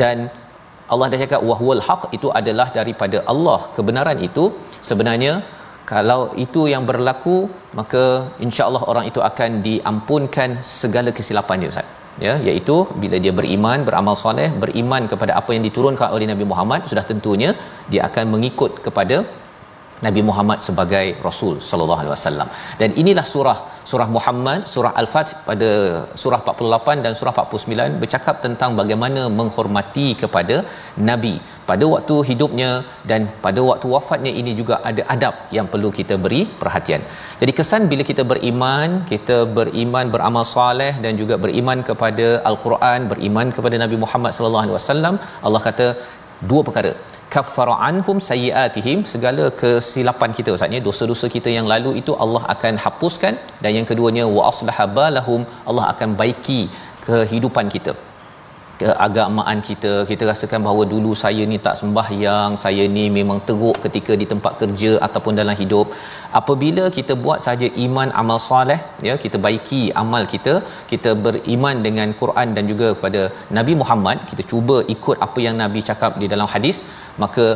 Dan 0.00 0.16
Allah 0.92 1.06
dah 1.12 1.20
cakap 1.24 1.40
wahwal 1.50 1.82
haq 1.88 2.02
itu 2.16 2.28
adalah 2.40 2.68
daripada 2.78 3.20
Allah 3.32 3.60
kebenaran 3.76 4.18
itu. 4.28 4.46
Sebenarnya 4.88 5.34
kalau 5.92 6.20
itu 6.44 6.62
yang 6.72 6.84
berlaku 6.90 7.36
maka 7.78 8.04
insya-Allah 8.46 8.82
orang 8.90 9.04
itu 9.10 9.20
akan 9.30 9.50
diampunkan 9.68 10.50
segala 10.78 11.10
kesilapan 11.18 11.62
dia 11.62 11.70
ustaz 11.74 11.95
ya 12.24 12.34
iaitu 12.48 12.76
bila 13.02 13.16
dia 13.24 13.32
beriman 13.38 13.78
beramal 13.88 14.16
soleh 14.22 14.48
beriman 14.62 15.02
kepada 15.12 15.32
apa 15.40 15.50
yang 15.56 15.64
diturunkan 15.68 16.08
oleh 16.16 16.26
Nabi 16.32 16.44
Muhammad 16.52 16.88
sudah 16.90 17.04
tentunya 17.10 17.50
dia 17.92 18.02
akan 18.08 18.24
mengikut 18.34 18.72
kepada 18.86 19.16
Nabi 20.04 20.20
Muhammad 20.28 20.58
sebagai 20.66 21.06
Rasul 21.26 21.56
sallallahu 21.68 22.00
alaihi 22.02 22.14
wasallam. 22.16 22.48
Dan 22.80 22.90
inilah 23.02 23.26
surah 23.34 23.58
surah 23.90 24.08
Muhammad, 24.16 24.60
surah 24.72 24.92
Al-Fath 25.00 25.32
pada 25.48 25.70
surah 26.22 26.40
48 26.44 27.04
dan 27.04 27.12
surah 27.18 27.32
49 27.42 28.00
bercakap 28.02 28.36
tentang 28.46 28.70
bagaimana 28.80 29.22
menghormati 29.38 30.08
kepada 30.22 30.56
nabi 31.08 31.34
pada 31.70 31.84
waktu 31.94 32.16
hidupnya 32.30 32.70
dan 33.10 33.20
pada 33.44 33.60
waktu 33.68 33.86
wafatnya 33.94 34.32
ini 34.40 34.52
juga 34.60 34.74
ada 34.90 35.02
adab 35.14 35.34
yang 35.56 35.66
perlu 35.72 35.90
kita 35.98 36.14
beri 36.24 36.42
perhatian. 36.62 37.02
Jadi 37.40 37.54
kesan 37.58 37.82
bila 37.92 38.04
kita 38.10 38.22
beriman, 38.32 38.88
kita 39.12 39.38
beriman 39.58 40.06
beramal 40.14 40.46
soleh 40.56 40.92
dan 41.06 41.12
juga 41.22 41.36
beriman 41.44 41.80
kepada 41.90 42.28
Al-Quran, 42.50 43.00
beriman 43.12 43.48
kepada 43.58 43.78
Nabi 43.84 43.98
Muhammad 44.04 44.32
sallallahu 44.36 44.64
alaihi 44.66 44.78
wasallam, 44.80 45.14
Allah 45.46 45.62
kata 45.68 45.86
dua 46.50 46.62
perkara 46.68 46.92
kaffara 47.34 47.76
anhum 47.88 48.18
sayiatihim 48.30 48.98
segala 49.12 49.44
kesilapan 49.62 50.32
kita 50.38 50.50
ustaznya 50.56 50.80
dosa-dosa 50.88 51.28
kita 51.36 51.52
yang 51.58 51.68
lalu 51.74 51.92
itu 52.02 52.14
Allah 52.24 52.42
akan 52.54 52.74
hapuskan. 52.84 53.36
Dan 53.62 53.70
yang 53.78 53.88
keduanya 53.92 54.26
wa 54.36 54.44
aslaha 54.52 54.86
balahum 54.98 55.42
Allah 55.70 55.86
akan 55.94 56.10
baiki 56.20 56.60
kehidupan 57.06 57.68
kita 57.76 57.94
keagamaan 58.80 59.58
kita 59.68 59.92
kita 60.10 60.24
rasakan 60.30 60.60
bahawa 60.66 60.82
dulu 60.92 61.12
saya 61.22 61.42
ni 61.52 61.58
tak 61.66 61.76
sembahyang 61.80 62.52
saya 62.64 62.84
ni 62.96 63.04
memang 63.18 63.38
teruk 63.48 63.76
ketika 63.84 64.12
di 64.20 64.26
tempat 64.32 64.52
kerja 64.62 64.90
ataupun 65.06 65.34
dalam 65.40 65.56
hidup. 65.62 65.88
Apabila 66.40 66.84
kita 66.98 67.14
buat 67.24 67.40
saja 67.46 67.68
iman 67.86 68.10
amal 68.22 68.38
soleh 68.48 68.80
ya 69.08 69.16
kita 69.24 69.38
baiki 69.46 69.82
amal 70.02 70.24
kita 70.34 70.54
kita 70.92 71.12
beriman 71.26 71.76
dengan 71.86 72.08
Quran 72.20 72.48
dan 72.58 72.64
juga 72.72 72.88
kepada 72.96 73.22
Nabi 73.58 73.74
Muhammad 73.82 74.18
kita 74.30 74.44
cuba 74.52 74.78
ikut 74.96 75.18
apa 75.28 75.40
yang 75.46 75.56
Nabi 75.64 75.82
cakap 75.90 76.14
di 76.22 76.28
dalam 76.34 76.50
hadis 76.54 76.78
maka 77.24 77.46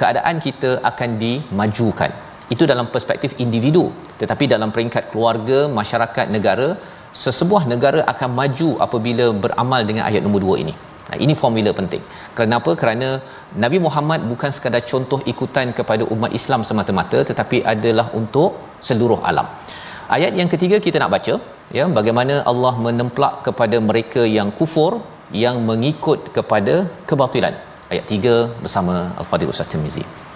keadaan 0.00 0.36
kita 0.48 0.70
akan 0.90 1.10
dimajukan. 1.24 2.12
Itu 2.54 2.64
dalam 2.70 2.86
perspektif 2.94 3.32
individu. 3.44 3.84
Tetapi 4.20 4.44
dalam 4.54 4.70
peringkat 4.74 5.04
keluarga 5.10 5.58
masyarakat 5.80 6.26
negara 6.36 6.68
sesebuah 7.24 7.62
negara 7.72 8.00
akan 8.12 8.30
maju 8.40 8.70
apabila 8.86 9.26
beramal 9.44 9.82
dengan 9.88 10.04
ayat 10.08 10.22
nombor 10.26 10.42
2 10.46 10.62
ini. 10.64 10.74
Nah, 11.10 11.18
ini 11.24 11.34
formula 11.42 11.70
penting. 11.78 12.02
Kenapa? 12.38 12.70
Kerana 12.80 13.08
Nabi 13.62 13.78
Muhammad 13.86 14.20
bukan 14.32 14.50
sekadar 14.56 14.82
contoh 14.92 15.18
ikutan 15.32 15.74
kepada 15.78 16.06
umat 16.14 16.30
Islam 16.40 16.62
semata-mata 16.68 17.20
tetapi 17.30 17.60
adalah 17.72 18.06
untuk 18.20 18.50
seluruh 18.88 19.18
alam. 19.30 19.48
Ayat 20.16 20.34
yang 20.40 20.50
ketiga 20.52 20.76
kita 20.86 20.98
nak 21.02 21.12
baca 21.16 21.34
ya 21.78 21.84
bagaimana 21.98 22.34
Allah 22.52 22.74
menemplak 22.86 23.34
kepada 23.46 23.76
mereka 23.90 24.22
yang 24.38 24.50
kufur 24.60 24.92
yang 25.44 25.58
mengikut 25.70 26.30
kepada 26.36 26.74
kebatilan. 27.10 27.54
Ayat 27.92 28.06
3 28.06 28.62
bersama 28.62 28.94
Al-Fadhil 29.20 29.50
Ustaz 29.54 29.70
Tirmizi. 29.72 30.29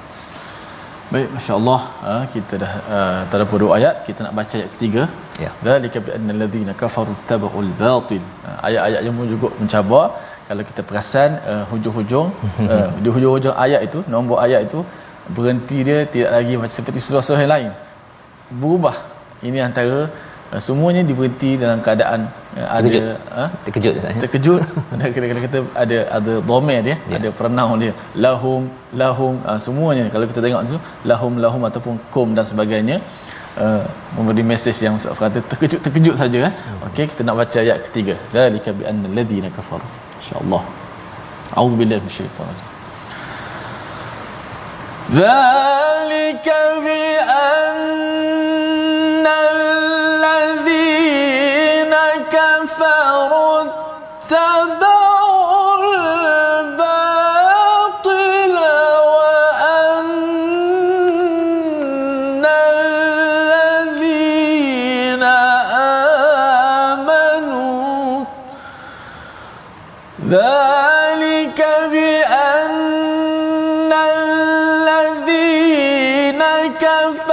Baik, 1.14 1.28
masya-Allah, 1.35 1.80
uh, 2.11 2.25
kita 2.35 2.54
dah 2.62 2.73
uh, 2.94 3.18
terdapat 3.30 3.56
dua 3.62 3.73
ayat, 3.78 3.97
kita 4.06 4.21
nak 4.26 4.33
baca 4.38 4.54
ayat 4.59 4.71
ketiga. 4.75 5.02
Ya. 5.42 5.50
Zalika 5.66 5.99
bi 6.06 6.11
anna 6.16 6.33
alladhina 6.35 6.73
kafaru 6.80 7.12
tabaqul 7.28 7.71
batil. 7.83 8.23
Uh, 8.47 8.59
ayat-ayat 8.66 9.00
yang 9.06 9.14
juga 9.35 9.49
mencabar 9.61 10.06
kalau 10.49 10.62
kita 10.71 10.83
perasan 10.88 11.38
uh, 11.52 11.62
hujung-hujung 11.71 12.35
uh, 12.66 12.88
di 13.04 13.09
hujung-hujung 13.14 13.54
ayat 13.64 13.87
itu, 13.88 14.02
nombor 14.14 14.42
ayat 14.47 14.66
itu 14.66 14.83
berhenti 15.37 15.78
dia 15.88 15.99
tidak 16.14 16.30
lagi 16.37 16.54
macam 16.59 16.75
seperti 16.78 16.99
surah-surah 17.06 17.42
yang 17.47 17.52
lain. 17.56 17.71
Berubah. 18.62 18.97
Ini 19.47 19.59
antara 19.68 20.11
semuanya 20.65 21.01
diberhenti 21.10 21.50
dalam 21.62 21.77
keadaan 21.86 22.20
uh, 22.58 22.68
ada 22.75 22.88
Terkejut. 22.89 23.03
uh, 23.41 23.50
terkejut 23.65 23.94
Ustaz, 24.00 24.13
ya? 24.15 24.22
terkejut 24.25 24.62
ada 24.94 25.03
kata 25.15 25.41
kata 25.48 25.60
ada 25.84 25.98
ada 26.18 26.34
domain 26.51 26.82
dia 26.88 26.98
Ya. 27.12 27.18
ada 27.22 27.29
pronoun 27.39 27.77
dia 27.84 27.94
lahum 28.25 28.62
lahum 29.01 29.34
uh, 29.50 29.60
semuanya 29.65 30.06
kalau 30.13 30.25
kita 30.32 30.41
tengok 30.46 30.62
tu 30.72 30.77
lahum 31.12 31.34
lahum 31.46 31.62
ataupun 31.70 31.94
kum 32.15 32.27
dan 32.38 32.46
sebagainya 32.51 32.98
uh, 33.63 33.84
memberi 34.18 34.41
mesej 34.51 34.77
yang 34.86 34.98
Ustaz 35.00 35.13
kata 35.22 35.39
terkejut 35.51 35.79
terkejut 35.86 36.15
saja 36.24 36.38
kan 36.50 36.53
okey 36.89 37.06
kita 37.12 37.22
nak 37.29 37.36
baca 37.41 37.58
ayat 37.65 37.77
ketiga 37.89 38.15
zalika 38.34 38.74
bi 38.79 38.84
anna 38.91 39.06
alladhina 39.12 39.50
kafaru 39.58 39.86
insyaallah 40.20 40.63
a'udzubillahi 41.58 42.01
minasyaitanir 42.06 42.58
rajim 42.58 42.68
ذلك 45.10 46.46
بأن 46.86 47.79
الذين 76.63 77.33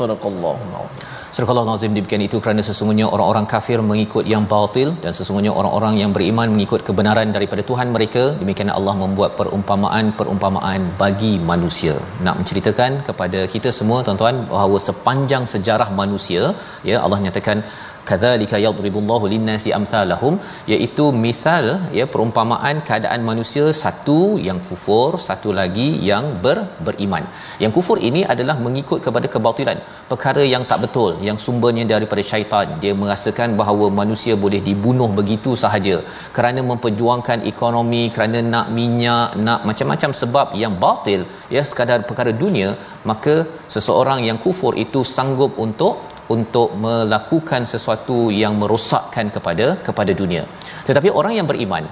Surakallahu 0.00 0.84
Surakallahu 1.36 1.66
Nazim 1.68 1.92
demikian 1.96 2.22
itu 2.26 2.36
kerana 2.44 2.62
sesungguhnya 2.68 3.06
orang-orang 3.14 3.46
kafir 3.52 3.78
mengikut 3.90 4.24
yang 4.32 4.44
batil 4.52 4.88
dan 5.02 5.12
sesungguhnya 5.18 5.52
orang-orang 5.58 5.94
yang 6.02 6.10
beriman 6.16 6.48
mengikut 6.54 6.80
kebenaran 6.88 7.28
daripada 7.36 7.62
Tuhan 7.70 7.88
mereka. 7.96 8.22
Demikian 8.40 8.70
Allah 8.78 8.94
membuat 9.02 9.30
perumpamaan-perumpamaan 9.38 10.80
bagi 11.02 11.32
manusia. 11.50 11.94
Nak 12.26 12.34
menceritakan 12.40 12.90
kepada 13.08 13.42
kita 13.54 13.70
semua 13.78 13.98
tuan-tuan 14.06 14.38
bahawa 14.54 14.80
sepanjang 14.88 15.46
sejarah 15.54 15.88
manusia, 16.02 16.42
ya 16.90 16.98
Allah 17.04 17.20
nyatakan 17.26 17.58
kadzalika 18.08 18.56
yadribullahu 18.64 19.30
linnasi 19.32 19.70
amsalahum 19.78 20.34
iaitu 20.72 21.04
misal 21.24 21.64
ya 21.98 22.06
perumpamaan 22.12 22.76
keadaan 22.88 23.22
manusia 23.30 23.64
satu 23.82 24.18
yang 24.48 24.58
kufur 24.68 25.10
satu 25.28 25.50
lagi 25.60 25.88
yang 26.10 26.24
ber, 26.44 26.58
beriman. 26.86 27.24
Yang 27.62 27.72
kufur 27.76 27.96
ini 28.08 28.22
adalah 28.34 28.56
mengikut 28.66 29.00
kepada 29.06 29.26
kebatilan 29.34 29.78
perkara 30.10 30.44
yang 30.54 30.64
tak 30.70 30.80
betul 30.84 31.12
yang 31.28 31.38
sumbernya 31.44 31.84
daripada 31.94 32.24
syaitan. 32.30 32.66
Dia 32.82 32.92
merasakan 33.02 33.50
bahawa 33.60 33.88
manusia 34.00 34.34
boleh 34.44 34.60
dibunuh 34.68 35.10
begitu 35.20 35.52
sahaja 35.64 35.96
kerana 36.36 36.60
memperjuangkan 36.70 37.40
ekonomi 37.52 38.02
kerana 38.14 38.38
nak 38.52 38.66
minyak 38.78 39.28
nak 39.46 39.60
macam-macam 39.68 40.10
sebab 40.22 40.46
yang 40.62 40.74
batil 40.84 41.20
ya 41.54 41.62
sekadar 41.70 41.98
perkara 42.08 42.32
dunia 42.42 42.68
maka 43.10 43.34
seseorang 43.74 44.20
yang 44.28 44.38
kufur 44.44 44.72
itu 44.84 45.00
sanggup 45.16 45.52
untuk 45.66 45.94
untuk 46.36 46.68
melakukan 46.84 47.62
sesuatu 47.72 48.18
yang 48.42 48.54
merosakkan 48.62 49.28
kepada 49.36 49.66
kepada 49.88 50.14
dunia. 50.20 50.44
Tetapi 50.88 51.08
orang 51.20 51.34
yang 51.38 51.48
beriman 51.50 51.86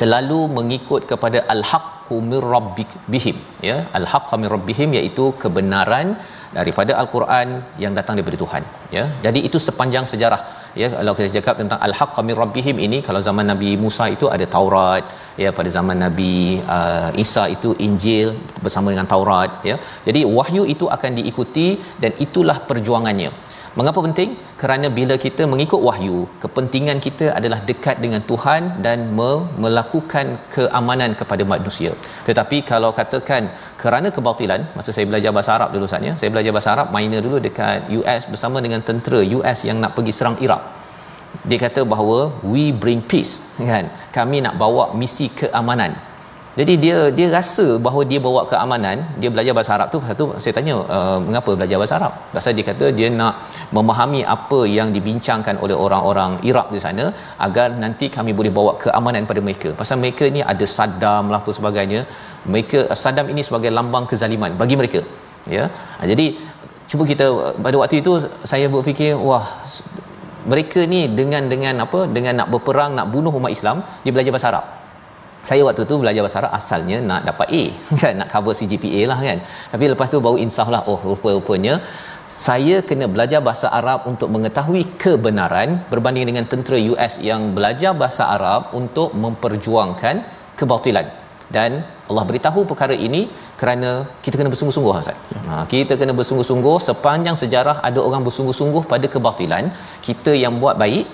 selalu 0.00 0.40
mengikut 0.58 1.02
kepada 1.10 1.38
al-haqqu 1.54 2.16
mir 2.30 2.44
rabbihim 2.54 3.36
ya 3.68 3.76
al-haqqu 3.98 4.36
mir 4.42 4.50
rabbihim 4.56 4.90
iaitu 4.98 5.24
kebenaran 5.42 6.08
daripada 6.58 6.92
al-Quran 7.02 7.48
yang 7.82 7.92
datang 7.98 8.16
daripada 8.18 8.38
Tuhan 8.44 8.62
ya 8.96 9.04
jadi 9.26 9.40
itu 9.48 9.58
sepanjang 9.66 10.06
sejarah 10.12 10.40
ya 10.80 10.88
kalau 10.94 11.12
kita 11.18 11.30
cakap 11.36 11.54
tentang 11.60 11.78
al-haqqu 11.86 12.20
mir 12.28 12.36
rabbihim 12.42 12.76
ini 12.86 12.98
kalau 13.08 13.20
zaman 13.28 13.46
Nabi 13.52 13.70
Musa 13.84 14.06
itu 14.16 14.26
ada 14.34 14.46
Taurat 14.56 15.04
ya 15.44 15.50
pada 15.58 15.70
zaman 15.76 15.96
Nabi 16.04 16.34
uh, 16.76 17.10
Isa 17.24 17.44
itu 17.56 17.70
Injil 17.86 18.28
bersama 18.64 18.88
dengan 18.94 19.08
Taurat 19.14 19.50
ya. 19.70 19.76
Jadi 20.08 20.22
wahyu 20.38 20.64
itu 20.74 20.86
akan 20.96 21.10
diikuti 21.18 21.68
dan 22.02 22.12
itulah 22.26 22.58
perjuangannya 22.70 23.32
Mengapa 23.78 24.00
penting? 24.04 24.30
Kerana 24.60 24.86
bila 24.96 25.14
kita 25.24 25.42
mengikut 25.52 25.80
wahyu, 25.88 26.16
kepentingan 26.42 26.98
kita 27.06 27.26
adalah 27.38 27.58
dekat 27.68 27.96
dengan 28.04 28.20
Tuhan 28.30 28.62
dan 28.84 28.98
me- 29.18 29.48
melakukan 29.64 30.26
keamanan 30.54 31.16
kepada 31.20 31.44
manusia. 31.52 31.92
Tetapi 32.28 32.58
kalau 32.70 32.90
katakan 32.98 33.48
kerana 33.82 34.12
kebatilan, 34.16 34.60
masa 34.76 34.92
saya 34.96 35.08
belajar 35.10 35.32
bahasa 35.36 35.52
Arab 35.56 35.70
dulu 35.76 35.88
saatnya, 35.92 36.12
saya 36.20 36.30
belajar 36.34 36.52
bahasa 36.56 36.70
Arab 36.76 36.88
minor 36.96 37.22
dulu 37.26 37.40
dekat 37.48 37.88
US 37.98 38.22
bersama 38.32 38.60
dengan 38.66 38.84
tentera 38.88 39.20
US 39.38 39.58
yang 39.68 39.80
nak 39.80 39.96
pergi 39.96 40.12
serang 40.18 40.36
Iraq. 40.46 40.62
Dia 41.48 41.58
kata 41.64 41.88
bahawa 41.92 42.18
we 42.52 42.76
bring 42.82 43.00
peace, 43.00 43.40
kan? 43.56 43.88
Kami 44.12 44.44
nak 44.44 44.60
bawa 44.60 44.92
misi 45.00 45.32
keamanan. 45.40 46.11
Jadi 46.58 46.72
dia 46.82 46.96
dia 47.18 47.26
rasa 47.34 47.64
bahawa 47.84 48.02
dia 48.10 48.20
bawa 48.26 48.40
keamanan, 48.50 48.96
dia 49.20 49.28
belajar 49.34 49.52
bahasa 49.56 49.72
Arab 49.76 49.88
tu 49.94 49.98
satu 50.08 50.24
saya 50.42 50.52
tanya 50.56 50.74
uh, 50.96 51.18
mengapa 51.26 51.50
belajar 51.58 51.76
bahasa 51.80 51.94
Arab? 51.98 52.12
Pasal 52.34 52.52
dia 52.56 52.64
kata 52.70 52.86
dia 52.98 53.08
nak 53.20 53.34
memahami 53.76 54.20
apa 54.34 54.58
yang 54.76 54.88
dibincangkan 54.96 55.56
oleh 55.64 55.76
orang-orang 55.84 56.32
Iraq 56.50 56.68
di 56.74 56.80
sana 56.86 57.04
agar 57.46 57.68
nanti 57.84 58.08
kami 58.16 58.34
boleh 58.40 58.52
bawa 58.58 58.72
keamanan 58.82 59.24
pada 59.30 59.40
mereka. 59.46 59.70
Pasal 59.80 59.98
mereka 60.02 60.26
ni 60.36 60.42
ada 60.52 60.66
Saddam 60.76 61.32
lah 61.32 61.40
apa 61.42 61.52
sebagainya. 61.58 62.02
Mereka 62.52 62.80
Saddam 63.04 63.32
ini 63.34 63.44
sebagai 63.48 63.72
lambang 63.78 64.06
kezaliman 64.12 64.52
bagi 64.62 64.76
mereka. 64.82 65.02
Ya. 65.56 65.64
Ha, 65.98 66.04
jadi 66.12 66.26
cuba 66.90 67.04
kita 67.12 67.26
pada 67.64 67.76
waktu 67.80 67.96
itu 68.04 68.12
saya 68.52 68.68
berfikir 68.76 69.12
wah 69.28 69.44
mereka 70.52 70.80
ni 70.92 71.02
dengan 71.18 71.42
dengan 71.52 71.74
apa 71.86 72.00
dengan 72.14 72.34
nak 72.42 72.48
berperang 72.52 72.92
nak 73.00 73.08
bunuh 73.14 73.32
umat 73.40 73.52
Islam 73.58 73.76
dia 74.04 74.12
belajar 74.14 74.32
bahasa 74.36 74.48
Arab 74.52 74.66
saya 75.48 75.62
waktu 75.66 75.82
tu 75.90 75.94
belajar 76.02 76.22
bahasa 76.24 76.38
Arab 76.40 76.52
asalnya 76.58 76.96
nak 77.10 77.20
dapat 77.28 77.48
A. 77.60 77.64
Kan 78.02 78.14
nak 78.20 78.28
cover 78.32 78.54
CGPA 78.58 79.02
lah 79.10 79.18
kan. 79.28 79.38
Tapi 79.72 79.84
lepas 79.92 80.06
tu 80.12 80.18
baru 80.26 80.38
insaf 80.44 80.68
lah 80.74 80.82
oh 80.90 80.98
rupa-rupanya 81.10 81.74
saya 82.46 82.76
kena 82.88 83.06
belajar 83.14 83.40
bahasa 83.46 83.66
Arab 83.78 84.06
untuk 84.10 84.28
mengetahui 84.34 84.82
kebenaran 85.02 85.68
berbanding 85.92 86.26
dengan 86.30 86.44
tentera 86.52 86.78
US 86.92 87.12
yang 87.28 87.42
belajar 87.56 87.92
bahasa 88.02 88.24
Arab 88.36 88.70
untuk 88.80 89.10
memperjuangkan 89.24 90.16
kebatilan. 90.60 91.06
Dan 91.56 91.70
Allah 92.10 92.24
beritahu 92.28 92.60
perkara 92.70 92.94
ini 93.06 93.20
kerana 93.60 93.90
kita 94.24 94.34
kena 94.40 94.50
bersungguh-sungguh 94.52 94.92
Ustaz. 94.92 95.18
Ha, 95.48 95.54
kita 95.72 95.94
kena 96.00 96.12
bersungguh-sungguh 96.20 96.76
sepanjang 96.88 97.36
sejarah 97.42 97.76
ada 97.88 98.00
orang 98.06 98.22
bersungguh-sungguh 98.26 98.82
pada 98.92 99.06
kebatilan, 99.14 99.66
kita 100.06 100.32
yang 100.44 100.56
buat 100.62 100.76
baik 100.82 101.04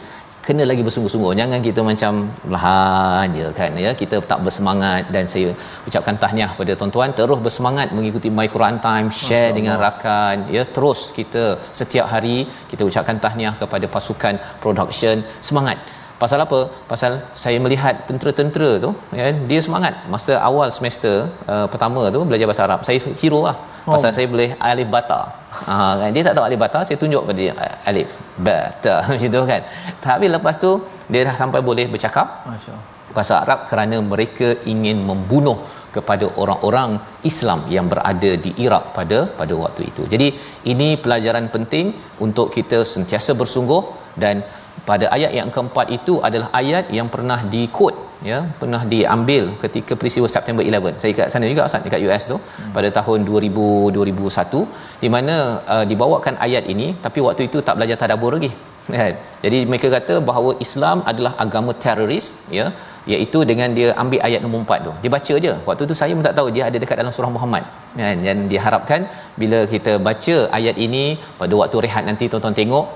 kena 0.49 0.65
lagi 0.71 0.83
bersungguh-sungguh. 0.87 1.33
Jangan 1.41 1.61
kita 1.67 1.81
macam 1.89 2.13
lahan 2.55 3.27
je 3.39 3.47
kan 3.59 3.73
ya. 3.85 3.91
Kita 4.01 4.17
tak 4.31 4.41
bersemangat 4.47 5.03
dan 5.15 5.25
saya 5.33 5.51
ucapkan 5.89 6.17
tahniah 6.23 6.51
pada 6.61 6.73
tuan-tuan. 6.81 7.13
Terus 7.19 7.39
bersemangat 7.47 7.93
mengikuti 7.97 8.29
my 8.39 8.49
Quran 8.55 8.77
time 8.87 9.09
share 9.21 9.53
dengan 9.59 9.77
rakan 9.85 10.49
ya. 10.57 10.65
Terus 10.77 11.01
kita 11.19 11.45
setiap 11.81 12.09
hari 12.15 12.37
kita 12.73 12.83
ucapkan 12.91 13.19
tahniah 13.25 13.55
kepada 13.63 13.87
pasukan 13.97 14.35
production. 14.65 15.21
Semangat 15.49 15.77
pasal 16.23 16.39
apa? 16.45 16.59
Pasal 16.91 17.13
saya 17.43 17.59
melihat 17.65 17.95
tentera-tentera 18.09 18.71
tu 18.85 18.91
ya 19.19 19.27
dia 19.51 19.61
semangat. 19.67 19.95
Masa 20.15 20.33
awal 20.49 20.69
semester 20.77 21.15
uh, 21.53 21.67
pertama 21.73 22.03
tu 22.17 22.21
belajar 22.29 22.47
bahasa 22.51 22.65
Arab 22.69 22.81
saya 22.89 22.99
hero 23.23 23.41
lah. 23.49 23.57
Pasal 23.93 24.11
saya 24.17 24.27
boleh 24.33 24.49
alif 24.69 24.89
bata 24.95 25.21
ha 25.69 25.75
kan? 26.01 26.11
Dia 26.17 26.23
tak 26.29 26.35
tahu 26.37 26.45
alif 26.49 26.61
bata 26.65 26.79
saya 26.89 26.99
tunjuk 27.03 27.23
pada 27.29 27.41
dia. 27.45 27.55
Alif. 27.91 28.11
Bata 28.49 28.95
macam 29.11 29.31
tu 29.37 29.43
kan? 29.53 29.63
Tapi 30.07 30.27
lepas 30.37 30.55
tu 30.65 30.71
dia 31.13 31.23
dah 31.29 31.35
sampai 31.41 31.61
boleh 31.71 31.87
bercakap 31.95 32.27
Masya-Allah. 32.51 32.85
bahasa 33.17 33.35
Arab 33.43 33.61
kerana 33.71 33.97
mereka 34.13 34.49
ingin 34.73 34.99
membunuh 35.11 35.59
kepada 35.97 36.27
orang-orang 36.43 36.91
Islam 37.31 37.61
yang 37.75 37.87
berada 37.93 38.31
di 38.45 38.51
Iraq 38.65 38.85
pada 38.97 39.19
pada 39.41 39.55
waktu 39.65 39.83
itu. 39.91 40.03
Jadi 40.13 40.29
ini 40.73 40.89
pelajaran 41.05 41.47
penting 41.55 41.87
untuk 42.27 42.49
kita 42.57 42.81
sentiasa 42.95 43.33
bersungguh 43.41 43.83
dan 44.25 44.45
pada 44.91 45.07
ayat 45.17 45.33
yang 45.39 45.49
keempat 45.55 45.87
itu 45.97 46.15
adalah 46.29 46.49
ayat 46.61 46.85
yang 46.99 47.09
pernah 47.15 47.39
dikot 47.55 47.95
ya 48.31 48.39
pernah 48.61 48.81
diambil 48.93 49.45
ketika 49.63 49.93
peristiwa 50.01 50.27
September 50.35 50.63
11 50.69 51.03
saya 51.03 51.13
kat 51.19 51.29
sana 51.33 51.51
juga 51.53 51.67
Ustaz 51.69 51.85
dekat 51.87 52.03
US 52.07 52.25
tu 52.31 52.37
hmm. 52.39 52.73
pada 52.77 52.89
tahun 52.99 53.19
2000 53.29 53.67
2001 53.99 54.65
di 55.03 55.09
mana 55.15 55.37
uh, 55.75 55.85
dibawakan 55.91 56.37
ayat 56.47 56.67
ini 56.75 56.89
tapi 57.05 57.19
waktu 57.27 57.45
itu 57.49 57.61
tak 57.69 57.77
belajar 57.79 57.99
tadabbur 58.03 58.33
lagi 58.39 58.53
kan? 58.97 59.15
Jadi 59.45 59.59
mereka 59.71 59.89
kata 59.97 60.15
bahawa 60.29 60.51
Islam 60.67 60.99
adalah 61.11 61.33
agama 61.45 61.73
teroris 61.85 62.27
ya 62.59 62.67
iaitu 63.13 63.39
dengan 63.51 63.69
dia 63.77 63.89
ambil 64.03 64.21
ayat 64.29 64.41
nombor 64.45 64.61
4 64.65 64.87
tu. 64.87 64.93
Dia 65.03 65.11
baca 65.17 65.35
je. 65.45 65.53
Waktu 65.69 65.83
tu 65.91 65.95
saya 66.01 66.13
pun 66.17 66.25
tak 66.29 66.37
tahu 66.39 66.49
dia 66.57 66.65
ada 66.69 66.79
dekat 66.83 66.97
dalam 67.01 67.13
surah 67.17 67.31
Muhammad 67.37 67.65
kan? 68.01 68.17
Dan 68.27 68.37
diharapkan 68.53 69.01
bila 69.43 69.61
kita 69.75 69.93
baca 70.09 70.37
ayat 70.59 70.77
ini 70.87 71.05
pada 71.41 71.55
waktu 71.61 71.85
rehat 71.87 72.05
nanti 72.11 72.27
tonton 72.33 72.57
tengok 72.61 72.87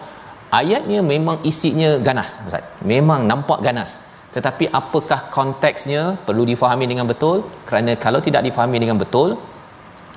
ayatnya 0.60 1.00
memang 1.12 1.38
isinya 1.50 1.90
ganas 2.06 2.32
ustaz 2.48 2.64
memang 2.92 3.22
nampak 3.30 3.60
ganas 3.66 3.92
tetapi 4.36 4.64
apakah 4.80 5.20
konteksnya 5.36 6.02
perlu 6.26 6.44
difahami 6.50 6.86
dengan 6.92 7.06
betul 7.12 7.38
kerana 7.68 7.94
kalau 8.04 8.20
tidak 8.26 8.42
difahami 8.48 8.78
dengan 8.84 8.98
betul 9.02 9.30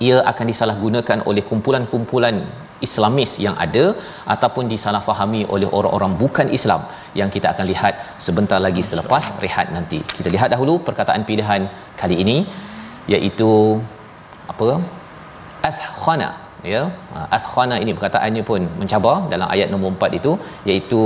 ia 0.07 0.17
akan 0.31 0.45
disalahgunakan 0.51 1.19
oleh 1.29 1.43
kumpulan-kumpulan 1.49 2.37
Islamis 2.85 3.31
yang 3.45 3.55
ada 3.65 3.83
ataupun 4.33 4.67
disalahfahami 4.73 5.41
oleh 5.55 5.67
orang-orang 5.77 6.13
bukan 6.21 6.47
Islam 6.57 6.81
yang 7.19 7.29
kita 7.35 7.47
akan 7.53 7.65
lihat 7.71 7.93
sebentar 8.25 8.59
lagi 8.65 8.83
selepas 8.89 9.39
rehat 9.43 9.71
nanti. 9.75 9.99
Kita 10.17 10.27
lihat 10.35 10.49
dahulu 10.53 10.73
perkataan 10.87 11.23
pilihan 11.29 11.71
kali 12.01 12.15
ini 12.23 12.37
iaitu 13.13 13.51
apa? 14.51 14.69
Athkhana 15.69 16.29
ya. 16.73 16.83
Athkhana 17.37 17.75
ini 17.83 17.91
perkataannya 17.97 18.43
pun 18.49 18.61
mencabar 18.81 19.15
dalam 19.33 19.47
ayat 19.55 19.69
nombor 19.73 19.91
4 19.97 20.19
itu 20.19 20.31
iaitu 20.69 21.01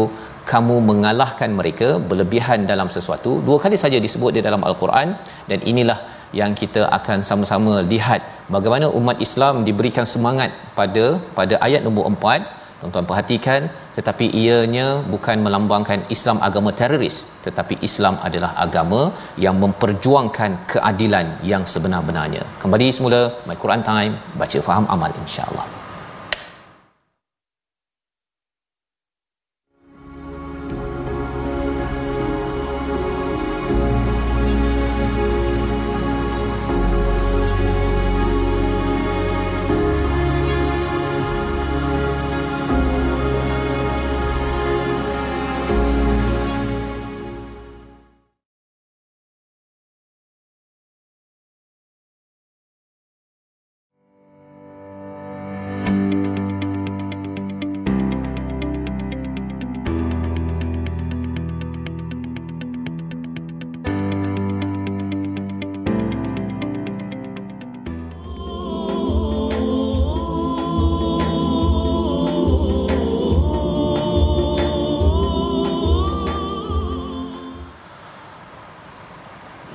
kamu 0.52 0.76
mengalahkan 0.90 1.50
mereka 1.60 1.90
berlebihan 2.10 2.60
dalam 2.72 2.88
sesuatu. 2.96 3.32
Dua 3.48 3.58
kali 3.64 3.78
saja 3.84 3.98
disebut 4.06 4.32
di 4.38 4.42
dalam 4.48 4.64
al-Quran 4.70 5.10
dan 5.50 5.60
inilah 5.72 6.00
yang 6.40 6.54
kita 6.62 6.82
akan 6.98 7.20
sama-sama 7.30 7.74
lihat 7.94 8.22
bagaimana 8.56 8.88
umat 9.00 9.18
Islam 9.28 9.56
diberikan 9.68 10.06
semangat 10.14 10.52
pada 10.80 11.06
pada 11.38 11.56
ayat 11.68 11.82
nombor 11.86 12.06
4 12.14 12.58
tuan-tuan 12.80 13.08
perhatikan 13.12 13.62
tetapi 14.00 14.28
ianya 14.42 14.88
bukan 15.14 15.44
melambangkan 15.46 16.02
Islam 16.16 16.40
agama 16.50 16.72
teroris 16.82 17.18
tetapi 17.48 17.78
Islam 17.90 18.16
adalah 18.28 18.52
agama 18.66 19.02
yang 19.46 19.58
memperjuangkan 19.64 20.52
keadilan 20.74 21.28
yang 21.52 21.66
sebenar-benarnya. 21.74 22.46
Kembali 22.64 22.88
semula 23.00 23.22
my 23.50 23.58
Quran 23.66 23.84
time 23.92 24.16
baca 24.42 24.60
faham 24.70 24.88
amal 24.96 25.12
insya-Allah 25.24 25.79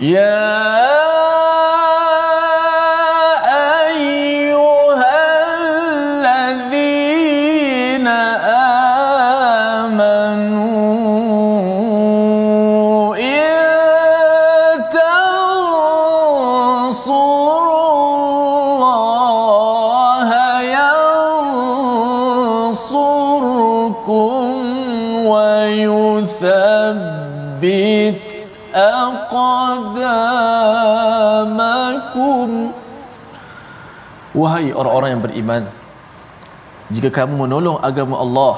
Yeah. 0.05 0.74
Wahai 34.55 34.71
orang-orang 34.71 35.11
yang 35.19 35.23
beriman 35.27 35.63
Jika 36.95 37.09
kamu 37.11 37.35
menolong 37.43 37.79
agama 37.89 38.23
Allah 38.25 38.55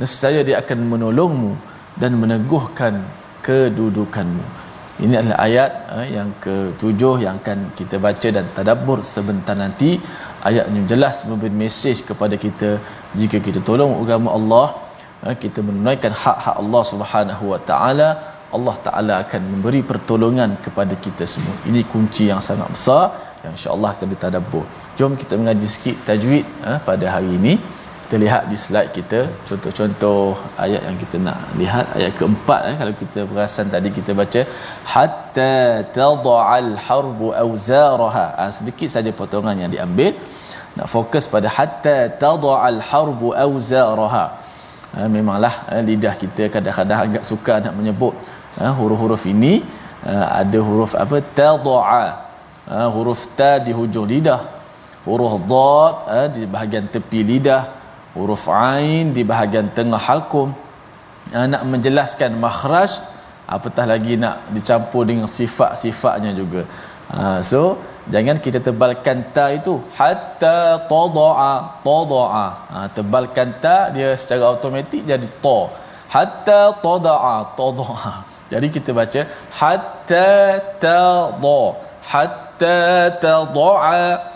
Nescaya 0.00 0.40
dia 0.40 0.56
akan 0.64 0.78
menolongmu 0.92 1.52
Dan 2.00 2.16
meneguhkan 2.22 3.04
kedudukanmu. 3.44 4.44
Ini 5.04 5.14
adalah 5.20 5.38
ayat 5.44 5.70
eh, 6.00 6.06
yang 6.16 6.32
ketujuh 6.44 7.14
Yang 7.24 7.44
akan 7.44 7.58
kita 7.76 8.00
baca 8.00 8.28
dan 8.36 8.48
tadabur 8.56 9.04
sebentar 9.04 9.52
nanti. 9.52 10.00
Ayat 10.48 10.64
ini 10.72 10.88
jelas 10.88 11.28
memberi 11.28 11.52
mesej 11.52 12.00
kepada 12.08 12.40
kita 12.40 12.80
Jika 13.12 13.36
kita 13.36 13.60
tolong 13.60 14.00
agama 14.00 14.32
Allah 14.32 14.66
eh, 15.28 15.36
Kita 15.44 15.60
menunaikan 15.60 16.16
hak-hak 16.24 16.56
Allah 16.56 16.82
subhanahu 16.92 17.52
wa 17.52 17.60
ta'ala 17.60 18.10
Allah 18.48 18.76
Ta'ala 18.80 19.14
akan 19.28 19.42
memberi 19.52 19.84
pertolongan 19.84 20.56
kepada 20.64 20.96
kita 20.96 21.28
semua. 21.28 21.52
Ini 21.68 21.84
kunci 21.84 22.32
yang 22.32 22.40
sangat 22.40 22.72
besar 22.72 23.27
Yang 23.44 23.52
insyaAllah 23.56 23.90
akan 23.94 24.08
ditadabbur. 24.14 24.64
Jom 24.98 25.12
kita 25.22 25.34
mengaji 25.40 25.68
sikit 25.74 25.96
tajwid 26.08 26.46
ha, 26.66 26.72
pada 26.88 27.06
hari 27.14 27.32
ini. 27.38 27.54
Kita 28.02 28.16
lihat 28.24 28.42
di 28.50 28.56
slide 28.56 28.90
kita 28.96 29.18
contoh-contoh 29.48 30.32
ayat 30.64 30.82
yang 30.88 30.96
kita 31.02 31.16
nak 31.26 31.38
lihat. 31.60 31.86
Ayat 31.98 32.12
keempat 32.18 32.60
eh, 32.70 32.76
kalau 32.80 32.94
kita 33.02 33.20
perasan 33.30 33.66
tadi 33.74 33.88
kita 33.98 34.10
baca 34.20 34.42
hatta 34.94 35.54
tad'al 35.98 36.70
harbu 36.86 37.28
awzaraha. 37.44 38.26
Ha, 38.38 38.44
sedikit 38.58 38.88
saja 38.94 39.12
potongan 39.20 39.56
yang 39.62 39.70
diambil. 39.74 40.12
Nak 40.78 40.88
fokus 40.94 41.26
pada 41.34 41.48
hatta 41.58 41.96
tad'al 42.22 42.80
harbu 42.90 43.30
awzaraha. 43.46 44.26
Ha, 44.94 45.04
memanglah 45.16 45.54
ha, 45.68 45.82
lidah 45.90 46.14
kita 46.22 46.48
kadang-kadang 46.54 47.00
agak 47.06 47.24
suka 47.30 47.60
nak 47.66 47.76
menyebut 47.80 48.14
ha, 48.58 48.72
huruf-huruf 48.78 49.24
ini. 49.34 49.54
Ha, 50.08 50.42
ada 50.42 50.58
huruf 50.70 50.94
apa? 51.04 51.20
Tad'a 51.40 52.27
ha, 52.70 52.86
huruf 52.94 53.22
ta 53.38 53.50
di 53.66 53.72
hujung 53.78 54.06
lidah. 54.12 54.40
Huruf 55.08 55.34
dad 55.50 55.94
eh, 56.18 56.26
di 56.36 56.42
bahagian 56.54 56.86
tepi 56.94 57.20
lidah. 57.30 57.62
Huruf 58.16 58.44
ain 58.52 59.12
di 59.16 59.22
bahagian 59.30 59.66
tengah 59.76 60.00
halkum 60.08 60.48
eh, 61.32 61.46
nak 61.52 61.62
menjelaskan 61.72 62.36
makhraj 62.44 62.92
apatah 63.48 63.84
lagi 63.92 64.14
nak 64.22 64.36
dicampur 64.54 65.02
dengan 65.10 65.28
sifat-sifatnya 65.38 66.32
juga. 66.40 66.62
Uh, 67.08 67.40
so 67.40 67.60
jangan 68.12 68.36
kita 68.36 68.60
tebalkan 68.60 69.24
ta 69.32 69.48
itu. 69.58 69.80
Hatta 69.96 70.84
tadaa 70.90 71.80
tadaa. 71.86 72.48
Uh, 72.76 72.88
tebalkan 72.96 73.48
ta 73.64 73.76
dia 73.96 74.12
secara 74.20 74.52
automatik 74.52 75.02
jadi 75.08 75.28
ta. 75.44 75.58
Hatta 76.14 76.60
tadaa 76.84 77.36
tadaa. 77.56 78.14
Jadi 78.52 78.66
kita 78.76 78.90
baca 78.96 79.20
hatta 79.60 80.28
tada 80.80 81.52
hatta 82.12 82.47
tadaa 82.59 84.33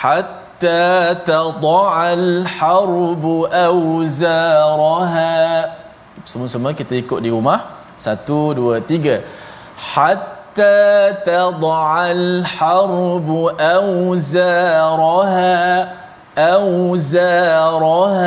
حتى 0.00 1.14
تضع 1.26 2.12
الحرب 2.12 3.24
أوزارها 3.52 5.36
semua-semua 6.24 6.72
kita 6.72 6.96
ikut 6.96 7.20
di 7.20 7.28
rumah 7.28 7.84
satu 8.00 8.56
dua 8.56 8.80
tiga 8.80 9.20
حتى 9.76 11.12
تضع 11.26 11.90
الحرب 12.10 13.28
أوزارها 13.60 15.54
أوزارها 16.38 18.24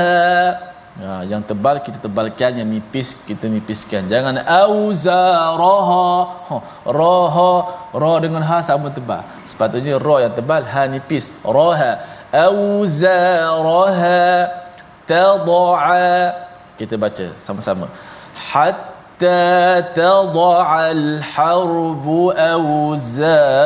Ha, 0.97 1.21
yang 1.29 1.45
tebal 1.45 1.77
kita 1.77 2.01
tebalkan 2.01 2.57
yang 2.57 2.65
nipis 2.65 3.13
kita 3.21 3.45
nipiskan 3.45 4.09
jangan 4.09 4.41
auzaraha 4.41 6.07
ha, 6.49 6.55
raha 6.89 7.51
ra 7.92 8.14
dengan 8.24 8.42
ha 8.48 8.58
sama 8.64 8.88
tebal. 8.96 9.22
Sepatutnya 9.44 10.00
ra 10.00 10.16
yang 10.24 10.34
tebal 10.38 10.64
ha 10.72 10.82
nipis. 10.88 11.32
Raha 11.44 11.90
auzaraha 12.32 14.20
tadaa 15.04 16.32
kita 16.80 16.96
baca 16.96 17.26
sama-sama. 17.36 17.86
Hatta 18.32 18.92
tadaa 19.92 20.88
alharbu 20.90 22.32
auzaraha. 22.32 23.60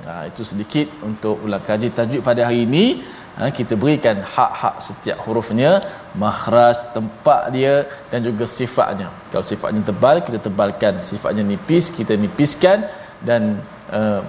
Nah 0.00 0.24
itu 0.26 0.42
sedikit 0.42 0.88
untuk 1.04 1.36
ulang 1.44 1.62
kaji 1.62 1.88
tajwid 1.92 2.24
pada 2.24 2.48
hari 2.48 2.64
ini 2.66 3.04
ha, 3.38 3.50
kita 3.58 3.74
berikan 3.82 4.16
hak-hak 4.34 4.74
setiap 4.88 5.18
hurufnya 5.24 5.70
makhraj 6.22 6.78
tempat 6.96 7.54
dia 7.54 7.86
dan 8.10 8.20
juga 8.28 8.44
sifatnya. 8.58 9.08
Kalau 9.30 9.44
sifatnya 9.50 9.82
tebal 9.90 10.16
kita 10.26 10.38
tebalkan. 10.46 10.98
Sifatnya 11.10 11.42
nipis 11.46 11.94
kita 11.98 12.14
nipiskan. 12.18 12.88
Dan 13.20 13.60
uh, 13.92 14.24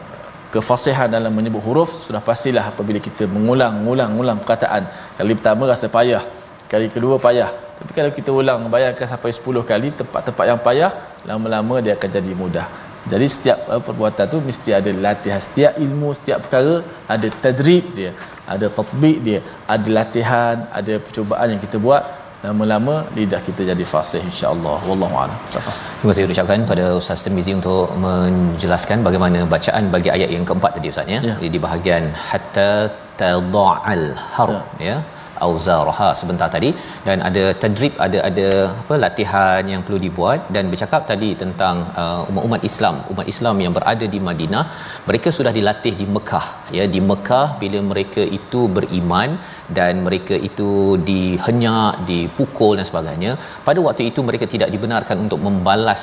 kefasihan 0.52 1.08
dalam 1.08 1.32
menyebut 1.32 1.64
huruf 1.64 1.90
sudah 2.06 2.20
pastilah 2.20 2.76
apabila 2.76 3.00
kita 3.00 3.24
mengulang-ulang-ulang 3.36 4.38
perkataan. 4.44 4.84
Kali 5.16 5.34
pertama 5.40 5.64
rasa 5.72 5.88
payah 5.88 6.24
kali 6.72 6.88
kedua 6.92 7.16
payah. 7.20 7.52
Tapi 7.80 7.92
kalau 7.98 8.12
kita 8.14 8.30
ulang 8.40 8.68
bayangkan 8.72 9.08
sampai 9.10 9.32
10 9.34 9.64
kali 9.72 9.88
tempat-tempat 10.00 10.46
yang 10.52 10.60
payah 10.68 10.92
lama-lama 11.28 11.80
dia 11.84 11.96
akan 11.98 12.10
jadi 12.18 12.32
mudah. 12.36 12.68
Jadi 13.12 13.26
setiap 13.26 13.60
uh, 13.72 13.82
perbuatan 13.82 14.26
tu 14.30 14.38
mesti 14.44 14.70
ada 14.78 14.92
latihan 14.94 15.42
setiap 15.42 15.74
ilmu 15.86 16.14
setiap 16.14 16.46
perkara 16.46 16.86
ada 17.10 17.28
tadrib 17.44 17.86
dia 17.98 18.12
ada 18.56 18.68
tatbik 18.78 19.18
dia 19.28 19.40
ada 19.76 19.90
latihan 20.00 20.58
ada 20.80 20.94
percubaan 21.06 21.48
yang 21.54 21.62
kita 21.66 21.80
buat 21.86 22.04
lama-lama 22.46 22.96
lidah 23.18 23.42
kita 23.48 23.62
jadi 23.70 23.86
fasih 23.92 24.22
insya-Allah. 24.30 24.78
Wallahu 24.90 25.16
a'lam. 25.22 25.38
Safas 25.56 25.80
terima 25.98 26.12
kasih 26.12 26.24
ucapkan 26.36 26.62
pada 26.72 26.86
Ustaz 27.02 27.26
Tirmizi 27.26 27.54
untuk 27.60 27.94
menjelaskan 28.06 29.06
bagaimana 29.08 29.40
bacaan 29.56 29.94
bagi 29.96 30.10
ayat 30.16 30.30
yang 30.36 30.46
keempat 30.50 30.72
tadi 30.78 30.90
Ustaz 30.94 31.14
ya, 31.16 31.20
ya. 31.30 31.36
di 31.56 31.60
bahagian 31.66 32.06
hatta 32.30 32.72
tada'al 33.22 34.06
harf 34.36 34.62
ya, 34.88 34.88
ya 34.90 34.98
auzaraha 35.48 36.10
sebentar 36.22 36.50
tadi. 36.56 36.70
Dan 37.08 37.18
ada 37.30 37.44
tadrib 37.62 37.94
ada 38.06 38.20
ada 38.30 38.48
apa 38.82 38.96
latihan 39.06 39.64
yang 39.74 39.84
perlu 39.88 40.00
dibuat. 40.06 40.40
Dan 40.56 40.72
bercakap 40.74 41.04
tadi 41.12 41.30
tentang 41.44 41.76
uh, 42.04 42.30
umat-umat 42.32 42.64
Islam. 42.72 42.98
Umat 43.14 43.28
Islam 43.34 43.58
yang 43.66 43.76
berada 43.78 44.08
di 44.16 44.22
Madinah 44.30 44.66
mereka 45.10 45.30
sudah 45.38 45.54
dilatih 45.60 45.94
di 46.02 46.08
Mekah 46.16 46.48
ya. 46.78 46.86
Di 46.96 47.02
Mekah 47.12 47.48
bila 47.62 47.82
mereka 47.92 48.24
itu 48.40 48.62
beriman 48.78 49.32
dan 49.78 50.04
mereka 50.08 50.36
itu 50.50 50.70
dihenyak 51.10 51.94
dipukul 52.10 52.74
dan 52.80 52.86
sebagainya 52.90 53.32
pada 53.68 53.80
waktu 53.88 54.04
itu 54.12 54.20
mereka 54.30 54.46
tidak 54.54 54.70
dibenarkan 54.76 55.18
untuk 55.26 55.40
membalas 55.48 56.02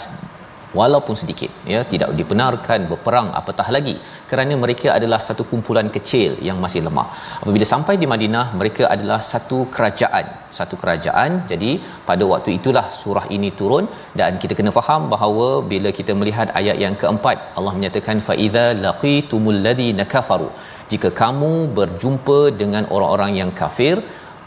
walaupun 0.81 1.15
sedikit 1.21 1.51
ya 1.73 1.81
tidak 1.93 2.11
dibenarkan 2.19 2.81
berperang 2.91 3.29
apatah 3.41 3.69
lagi. 3.77 3.95
Kerana 4.31 4.55
mereka 4.65 4.89
adalah 4.97 5.21
satu 5.27 5.45
kumpulan 5.51 5.89
kecil 5.97 6.31
yang 6.49 6.59
masih 6.65 6.83
lemah. 6.87 7.07
Apabila 7.43 7.67
sampai 7.73 7.95
di 8.03 8.07
Madinah 8.13 8.47
mereka 8.61 8.85
adalah 8.95 9.21
satu 9.33 9.59
kerajaan. 9.75 10.27
Satu 10.59 10.75
kerajaan. 10.83 11.31
Jadi 11.51 11.71
pada 12.09 12.25
waktu 12.33 12.51
itulah 12.59 12.87
surah 13.01 13.27
ini 13.37 13.51
turun 13.61 13.87
dan 14.21 14.41
kita 14.43 14.57
kena 14.59 14.73
faham 14.79 15.03
bahawa 15.15 15.49
bila 15.73 15.91
kita 15.99 16.15
melihat 16.21 16.51
ayat 16.61 16.77
yang 16.85 16.97
keempat 17.03 17.37
Allah 17.59 17.75
menyatakan 17.79 18.19
fa 18.29 18.37
iza 18.47 18.67
laqitumul 18.87 19.61
ladina 19.67 20.07
kafaru. 20.15 20.51
Jika 20.93 21.09
kamu 21.23 21.53
berjumpa 21.79 22.41
dengan 22.61 22.85
orang-orang 22.95 23.33
yang 23.41 23.51
kafir 23.61 23.97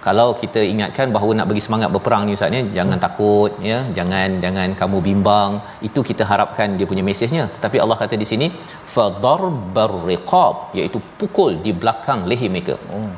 kalau 0.06 0.28
kita 0.42 0.62
ingatkan 0.74 1.08
bahawa 1.16 1.32
nak 1.38 1.48
bagi 1.52 1.64
semangat 1.66 1.90
berperang 1.96 2.24
ni 2.28 2.34
ustaz 2.38 2.54
ni 2.56 2.62
jangan 2.78 2.98
hmm. 2.98 3.06
takut 3.06 3.52
ya 3.70 3.80
jangan 3.98 4.30
jangan 4.44 4.70
kamu 4.82 4.98
bimbang 5.08 5.52
itu 5.88 6.00
kita 6.10 6.26
harapkan 6.32 6.78
dia 6.78 6.88
punya 6.92 7.04
mesejnya 7.10 7.44
tetapi 7.56 7.78
Allah 7.84 7.98
kata 8.02 8.18
di 8.24 8.28
sini 8.32 8.48
fadarbar 8.96 9.94
riqab 10.10 10.56
iaitu 10.80 11.00
pukul 11.20 11.52
di 11.66 11.74
belakang 11.82 12.22
leher 12.32 12.52
mereka 12.56 12.76
oh. 12.96 13.12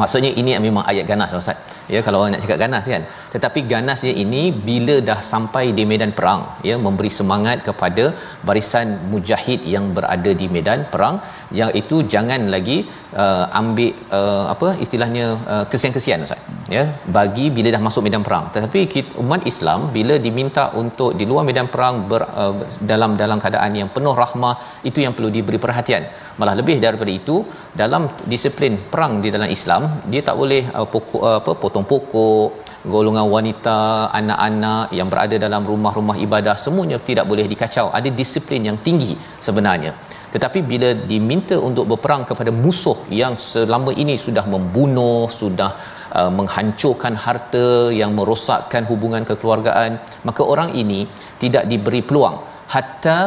maksudnya 0.00 0.32
ini 0.42 0.52
memang 0.66 0.84
ayat 0.92 1.06
ganas 1.12 1.36
ustaz 1.42 1.58
ya 1.94 2.00
kalau 2.06 2.18
orang 2.20 2.32
nak 2.34 2.42
cakap 2.44 2.58
ganas 2.64 2.84
kan. 2.92 3.02
Tetapi 3.34 3.60
ganasnya 3.72 4.12
ini 4.24 4.42
bila 4.68 4.96
dah 5.08 5.18
sampai 5.32 5.64
di 5.78 5.84
medan 5.90 6.12
perang 6.18 6.42
ya 6.68 6.76
memberi 6.86 7.10
semangat 7.18 7.60
kepada 7.68 8.04
barisan 8.48 8.88
mujahid 9.12 9.60
yang 9.74 9.86
berada 9.96 10.32
di 10.42 10.48
medan 10.56 10.82
perang 10.92 11.16
yang 11.60 11.70
itu 11.82 11.96
jangan 12.14 12.42
lagi 12.54 12.78
uh, 13.24 13.44
ambil 13.60 13.90
uh, 14.18 14.44
apa 14.54 14.68
istilahnya 14.86 15.26
uh, 15.54 15.64
kesian-kesian 15.72 16.26
ustaz. 16.28 16.42
Ya 16.74 16.84
bagi 17.16 17.46
bila 17.56 17.68
dah 17.76 17.82
masuk 17.86 18.02
medan 18.06 18.22
perang. 18.28 18.46
Tetapi 18.54 18.80
kita, 18.94 19.10
umat 19.22 19.42
Islam 19.52 19.80
bila 19.96 20.14
diminta 20.26 20.64
untuk 20.82 21.10
di 21.18 21.24
luar 21.30 21.44
medan 21.48 21.68
perang 21.74 21.96
ber, 22.10 22.22
uh, 22.42 22.54
dalam 22.92 23.10
dalam 23.22 23.38
keadaan 23.42 23.72
yang 23.80 23.90
penuh 23.96 24.14
rahmah 24.22 24.54
itu 24.88 24.98
yang 25.04 25.12
perlu 25.16 25.30
diberi 25.36 25.60
perhatian. 25.64 26.04
Malah 26.40 26.54
lebih 26.60 26.76
daripada 26.84 27.12
itu 27.20 27.36
dalam 27.82 28.02
disiplin 28.32 28.74
perang 28.92 29.12
di 29.24 29.28
dalam 29.34 29.50
Islam 29.56 29.82
dia 30.12 30.22
tak 30.28 30.36
boleh 30.40 30.62
uh, 30.78 30.86
pokok 30.94 31.22
uh, 31.28 31.36
apa 31.40 31.52
potong 31.74 31.90
pokok 31.90 32.46
golongan 32.86 33.26
wanita 33.34 34.06
anak-anak 34.14 34.94
yang 34.94 35.08
berada 35.10 35.36
dalam 35.44 35.66
rumah-rumah 35.66 36.14
ibadah 36.22 36.54
semuanya 36.64 37.02
tidak 37.08 37.26
boleh 37.26 37.46
dikacau. 37.50 37.90
Ada 37.98 38.08
disiplin 38.20 38.62
yang 38.68 38.78
tinggi 38.86 39.18
sebenarnya. 39.46 39.90
Tetapi 40.34 40.58
bila 40.70 40.88
diminta 41.10 41.58
untuk 41.68 41.84
berperang 41.90 42.22
kepada 42.30 42.54
musuh 42.54 42.98
yang 43.20 43.34
selama 43.50 43.90
ini 44.02 44.14
sudah 44.26 44.46
membunuh 44.54 45.26
sudah 45.40 45.70
uh, 46.18 46.30
menghancurkan 46.38 47.14
harta 47.24 47.90
yang 48.00 48.14
merosakkan 48.18 48.86
hubungan 48.90 49.26
kekeluargaan 49.26 49.98
maka 50.28 50.42
orang 50.46 50.70
ini 50.82 51.10
tidak 51.42 51.66
diberi 51.66 52.02
peluang. 52.06 52.38
Hatta 52.74 53.18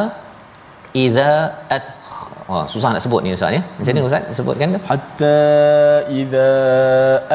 idza 1.04 1.32
Oh, 2.52 2.64
susah 2.72 2.88
nak 2.94 3.02
sebut 3.04 3.20
ni 3.24 3.30
Ustaz 3.36 3.52
ya. 3.56 3.60
Macam 3.78 3.92
mana 3.92 4.08
Ustaz 4.08 4.22
sebutkan 4.36 4.66
tu? 4.74 4.80
Hatta 4.90 5.36
idza 6.18 6.52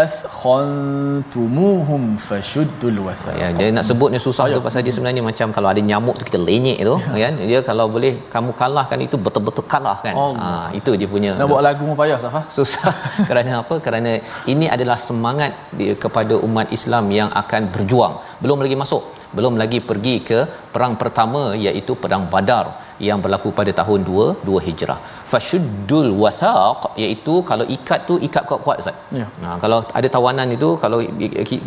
athkhantumuhum 0.03 2.01
fashuddul 2.27 2.97
watha. 3.07 3.31
Ya, 3.41 3.47
dia 3.59 3.67
nak 3.77 3.85
sebut 3.89 4.09
ni 4.13 4.19
susah 4.25 4.45
tu 4.53 4.57
pasal 4.67 4.81
dia 4.87 4.93
sebenarnya 4.95 5.21
macam 5.29 5.47
kalau 5.57 5.69
ada 5.73 5.81
nyamuk 5.89 6.15
tu 6.19 6.25
kita 6.29 6.39
lenyek 6.47 6.79
tu 6.89 6.95
ya. 6.97 7.29
kan. 7.29 7.33
Dia 7.49 7.59
kalau 7.69 7.85
boleh 7.95 8.13
kamu 8.33 8.51
kalahkan 8.61 8.99
itu 9.05 9.15
betul-betul 9.25 9.65
kalah 9.73 9.97
kan. 10.05 10.15
Oh. 10.17 10.33
Ha, 10.43 10.47
itu 10.79 10.91
dia 11.01 11.07
punya. 11.15 11.31
Nak 11.41 11.47
buat 11.53 11.61
lagu 11.67 11.83
pun 11.89 11.95
payah 12.01 12.17
Safa. 12.25 12.41
Susah. 12.57 12.93
Kerana 13.29 13.51
apa? 13.61 13.75
Kerana 13.85 14.11
ini 14.53 14.65
adalah 14.75 14.97
semangat 15.07 15.53
dia 15.79 15.93
kepada 16.05 16.33
umat 16.47 16.73
Islam 16.77 17.05
yang 17.19 17.29
akan 17.43 17.61
berjuang. 17.75 18.15
Belum 18.41 18.57
lagi 18.65 18.77
masuk 18.83 19.22
belum 19.37 19.53
lagi 19.61 19.79
pergi 19.89 20.15
ke 20.29 20.39
perang 20.73 20.93
pertama 21.01 21.41
iaitu 21.67 21.93
perang 22.03 22.23
Badar 22.33 22.65
yang 23.07 23.19
berlaku 23.23 23.49
pada 23.59 23.71
tahun 23.79 23.99
2 24.09 24.25
2 24.49 24.65
Hijrah. 24.67 24.99
Fashuddul 25.31 26.09
wathaq 26.23 26.81
iaitu 27.03 27.33
kalau 27.49 27.65
ikat 27.75 28.01
tu 28.09 28.15
ikat 28.27 28.43
kuat-kuat 28.49 28.77
Ustaz. 28.83 28.97
Ya. 29.19 29.27
Ha, 29.43 29.57
kalau 29.63 29.79
ada 29.99 30.07
tawanan 30.15 30.49
itu 30.57 30.69
kalau 30.83 30.99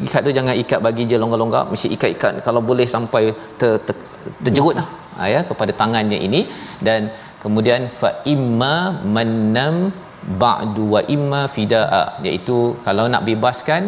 ikat 0.07 0.21
tu 0.29 0.33
jangan 0.39 0.55
ikat 0.63 0.81
bagi 0.87 1.05
je 1.11 1.19
longgar-longgar 1.23 1.65
mesti 1.73 1.91
ikat-ikat 1.97 2.43
kalau 2.49 2.63
boleh 2.71 2.89
sampai 2.95 3.25
ter, 3.61 3.73
ter, 3.87 3.97
terjerut 4.45 4.75
lah 4.81 4.89
ha, 5.19 5.29
ya 5.35 5.41
kepada 5.51 5.75
tangannya 5.83 6.19
ini 6.29 6.41
dan 6.89 7.11
kemudian 7.45 7.83
fa 8.01 8.11
imma 8.35 8.75
manam 9.17 9.77
ba'du 10.43 10.85
wa 10.95 11.01
imma 11.17 11.43
fidaa 11.57 12.05
iaitu 12.29 12.57
kalau 12.87 13.05
nak 13.13 13.23
bebaskan 13.29 13.83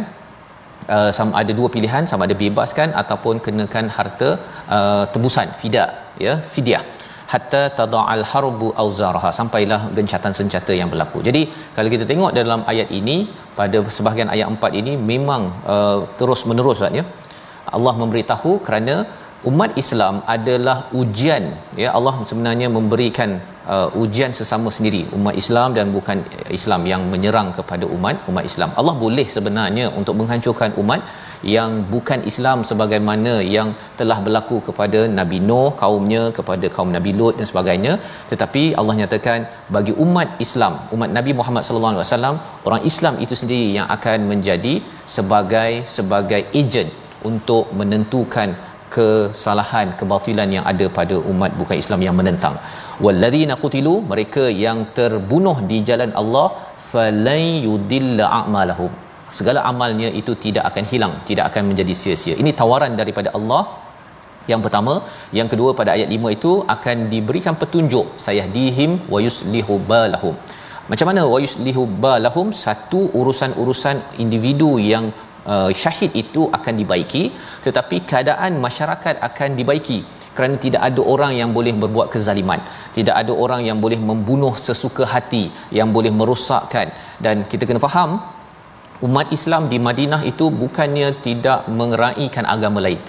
uh, 0.96 1.10
sama 1.18 1.32
ada 1.42 1.52
dua 1.58 1.68
pilihan 1.74 2.04
sama 2.10 2.24
ada 2.28 2.36
bebaskan 2.44 2.90
ataupun 3.02 3.36
kenakan 3.46 3.88
harta 3.96 4.30
uh, 4.76 5.04
tebusan 5.14 5.50
fida 5.60 5.86
ya 6.26 6.34
fidyah 6.54 6.84
hatta 7.32 7.62
tada'al 7.78 8.24
harbu 8.32 8.68
auzaraha 8.82 9.30
sampailah 9.38 9.80
gencatan 9.96 10.34
senjata 10.38 10.72
yang 10.80 10.88
berlaku. 10.92 11.18
Jadi 11.28 11.42
kalau 11.76 11.88
kita 11.94 12.04
tengok 12.10 12.30
dalam 12.40 12.60
ayat 12.72 12.88
ini 13.00 13.16
pada 13.58 13.78
sebahagian 13.96 14.30
ayat 14.34 14.48
4 14.54 14.80
ini 14.80 14.92
memang 15.12 15.42
uh, 15.74 15.98
terus 16.20 16.42
menerus 16.50 16.80
ya. 17.00 17.04
Allah 17.76 17.94
memberitahu 18.02 18.50
kerana 18.66 18.94
umat 19.50 19.70
Islam 19.82 20.14
adalah 20.34 20.90
ujian. 21.00 21.44
Ya 21.82 21.90
Allah 21.98 22.14
sebenarnya 22.30 22.68
memberikan 22.76 23.30
uh, 23.74 23.88
ujian 24.02 24.32
sesama 24.38 24.68
sendiri. 24.76 25.02
Umat 25.18 25.34
Islam 25.42 25.76
dan 25.78 25.94
bukan 25.96 26.18
Islam 26.58 26.82
yang 26.92 27.02
menyerang 27.12 27.48
kepada 27.58 27.86
umat 27.96 28.26
umat 28.30 28.44
Islam. 28.50 28.70
Allah 28.80 28.94
boleh 29.04 29.26
sebenarnya 29.36 29.86
untuk 30.00 30.16
menghancurkan 30.20 30.72
umat 30.82 31.02
yang 31.54 31.72
bukan 31.92 32.20
Islam 32.30 32.66
sebagaimana 32.70 33.32
yang 33.56 33.68
telah 34.00 34.18
berlaku 34.26 34.56
kepada 34.68 35.00
Nabi 35.18 35.38
Nuh 35.48 35.70
kaumnya 35.82 36.22
kepada 36.38 36.66
kaum 36.76 36.90
Nabi 36.96 37.12
Lut 37.18 37.36
dan 37.38 37.46
sebagainya. 37.50 37.92
Tetapi 38.30 38.62
Allah 38.80 38.96
nyatakan 39.00 39.46
bagi 39.76 39.94
umat 40.06 40.42
Islam 40.46 40.74
umat 40.96 41.12
Nabi 41.18 41.34
Muhammad 41.40 41.62
sallallahu 41.66 41.94
alaihi 41.94 42.06
wasallam 42.06 42.36
orang 42.68 42.82
Islam 42.92 43.14
itu 43.26 43.36
sendiri 43.42 43.68
yang 43.78 43.86
akan 43.96 44.18
menjadi 44.32 44.74
sebagai 45.16 45.70
sebagai 45.96 46.42
ejen 46.62 46.90
untuk 47.30 47.64
menentukan 47.78 48.48
kesalahan 48.94 49.88
kebatilan 50.00 50.48
yang 50.56 50.64
ada 50.72 50.86
pada 50.98 51.16
umat 51.32 51.52
bukan 51.60 51.76
Islam 51.82 52.00
yang 52.06 52.16
menentang. 52.20 52.54
Walladzina 53.04 53.56
qutilu 53.62 53.94
mereka 54.12 54.44
yang 54.64 54.78
terbunuh 54.98 55.56
di 55.70 55.78
jalan 55.88 56.12
Allah 56.22 56.46
falan 56.92 57.44
yudilla 57.66 58.26
a'malahum. 58.38 58.92
Segala 59.38 59.60
amalnya 59.70 60.08
itu 60.20 60.32
tidak 60.44 60.64
akan 60.70 60.84
hilang 60.92 61.14
tidak 61.28 61.44
akan 61.50 61.62
menjadi 61.70 61.94
sia-sia. 62.00 62.34
Ini 62.42 62.52
tawaran 62.60 62.94
daripada 63.00 63.30
Allah. 63.38 63.62
Yang 64.50 64.62
pertama 64.64 64.92
yang 65.38 65.48
kedua 65.52 65.70
pada 65.78 65.90
ayat 65.96 66.08
5 66.16 66.36
itu 66.36 66.52
akan 66.74 66.96
diberikan 67.12 67.54
petunjuk 67.62 68.06
sayahdihim 68.26 68.90
wa 69.12 69.18
yuslihu 69.26 69.74
balahum. 69.90 70.36
Macam 70.90 71.06
mana 71.10 71.22
wa 71.32 71.38
yuslihu 71.44 71.82
balahum? 72.04 72.48
Satu 72.64 73.00
urusan-urusan 73.20 73.96
individu 74.24 74.70
yang 74.92 75.06
uh, 75.52 75.70
syahid 75.82 76.12
itu 76.22 76.44
akan 76.58 76.74
dibaiki 76.80 77.22
tetapi 77.66 77.96
keadaan 78.10 78.60
masyarakat 78.66 79.14
akan 79.28 79.50
dibaiki 79.58 80.00
kerana 80.36 80.54
tidak 80.64 80.82
ada 80.88 81.02
orang 81.12 81.32
yang 81.40 81.50
boleh 81.56 81.74
berbuat 81.82 82.08
kezaliman. 82.14 82.60
Tidak 82.96 83.14
ada 83.20 83.32
orang 83.44 83.66
yang 83.68 83.78
boleh 83.84 83.98
membunuh 83.98 84.54
sesuka 84.66 85.02
hati 85.12 85.50
yang 85.78 85.90
boleh 85.96 86.12
merosakkan. 86.18 86.94
Dan 87.24 87.42
kita 87.50 87.66
kena 87.66 87.82
faham 87.82 88.22
umat 89.06 89.34
Islam 89.36 89.66
di 89.72 89.78
Madinah 89.86 90.22
itu 90.32 90.46
bukannya 90.62 91.08
tidak 91.26 91.66
mengeraikan 91.80 92.46
agama 92.54 92.78
lain 92.86 93.02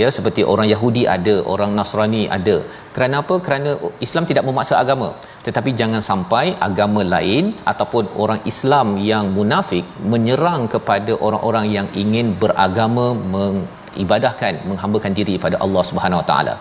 ya 0.00 0.08
seperti 0.16 0.42
orang 0.52 0.68
Yahudi 0.72 1.02
ada 1.16 1.34
orang 1.52 1.70
Nasrani 1.78 2.22
ada. 2.36 2.56
Kerana 2.94 3.16
apa? 3.22 3.34
Kerana 3.46 3.70
Islam 4.06 4.24
tidak 4.30 4.44
memaksa 4.48 4.74
agama. 4.82 5.08
Tetapi 5.46 5.70
jangan 5.80 6.02
sampai 6.10 6.44
agama 6.68 7.02
lain 7.14 7.44
ataupun 7.72 8.04
orang 8.24 8.40
Islam 8.52 8.88
yang 9.10 9.26
munafik 9.38 9.84
menyerang 10.12 10.62
kepada 10.74 11.14
orang-orang 11.28 11.66
yang 11.76 11.88
ingin 12.02 12.28
beragama 12.42 13.06
mengibadahkan 13.36 14.54
menghambakan 14.70 15.14
diri 15.18 15.36
pada 15.46 15.58
Allah 15.66 15.84
Subhanahu 15.90 16.22
Wa 16.22 16.26
Taala. 16.30 16.54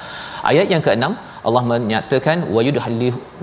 Ayat 0.52 0.70
yang 0.76 0.84
ke-6 0.88 1.12
Allah 1.48 1.64
menyatakan 1.74 2.38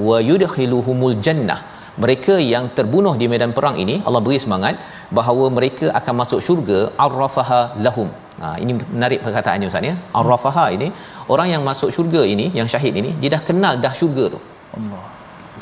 wa 0.08 0.18
yudkhiluhumul 0.30 1.18
jannah. 1.26 1.60
Mereka 2.02 2.34
yang 2.52 2.64
terbunuh 2.76 3.12
di 3.20 3.26
medan 3.32 3.50
perang 3.56 3.76
ini 3.82 3.94
Allah 4.08 4.20
beri 4.26 4.38
semangat 4.44 4.74
bahawa 5.18 5.46
mereka 5.56 5.86
akan 5.98 6.14
masuk 6.20 6.40
syurga 6.46 6.78
arrafaha 7.06 7.60
lahum 7.86 8.08
ha 8.42 8.48
ini 8.62 8.72
menarik 8.94 9.20
perkataannya 9.26 9.68
ustaz 9.72 9.88
ya 9.90 9.94
arrafaha 10.20 10.66
ini 10.76 10.88
orang 11.34 11.48
yang 11.54 11.64
masuk 11.70 11.90
syurga 11.96 12.22
ini 12.34 12.46
yang 12.58 12.68
syahid 12.74 12.94
ini 13.02 13.10
dia 13.22 13.30
dah 13.36 13.42
kenal 13.48 13.74
dah 13.84 13.94
syurga 14.00 14.24
tu 14.34 14.40
Allah 14.78 15.02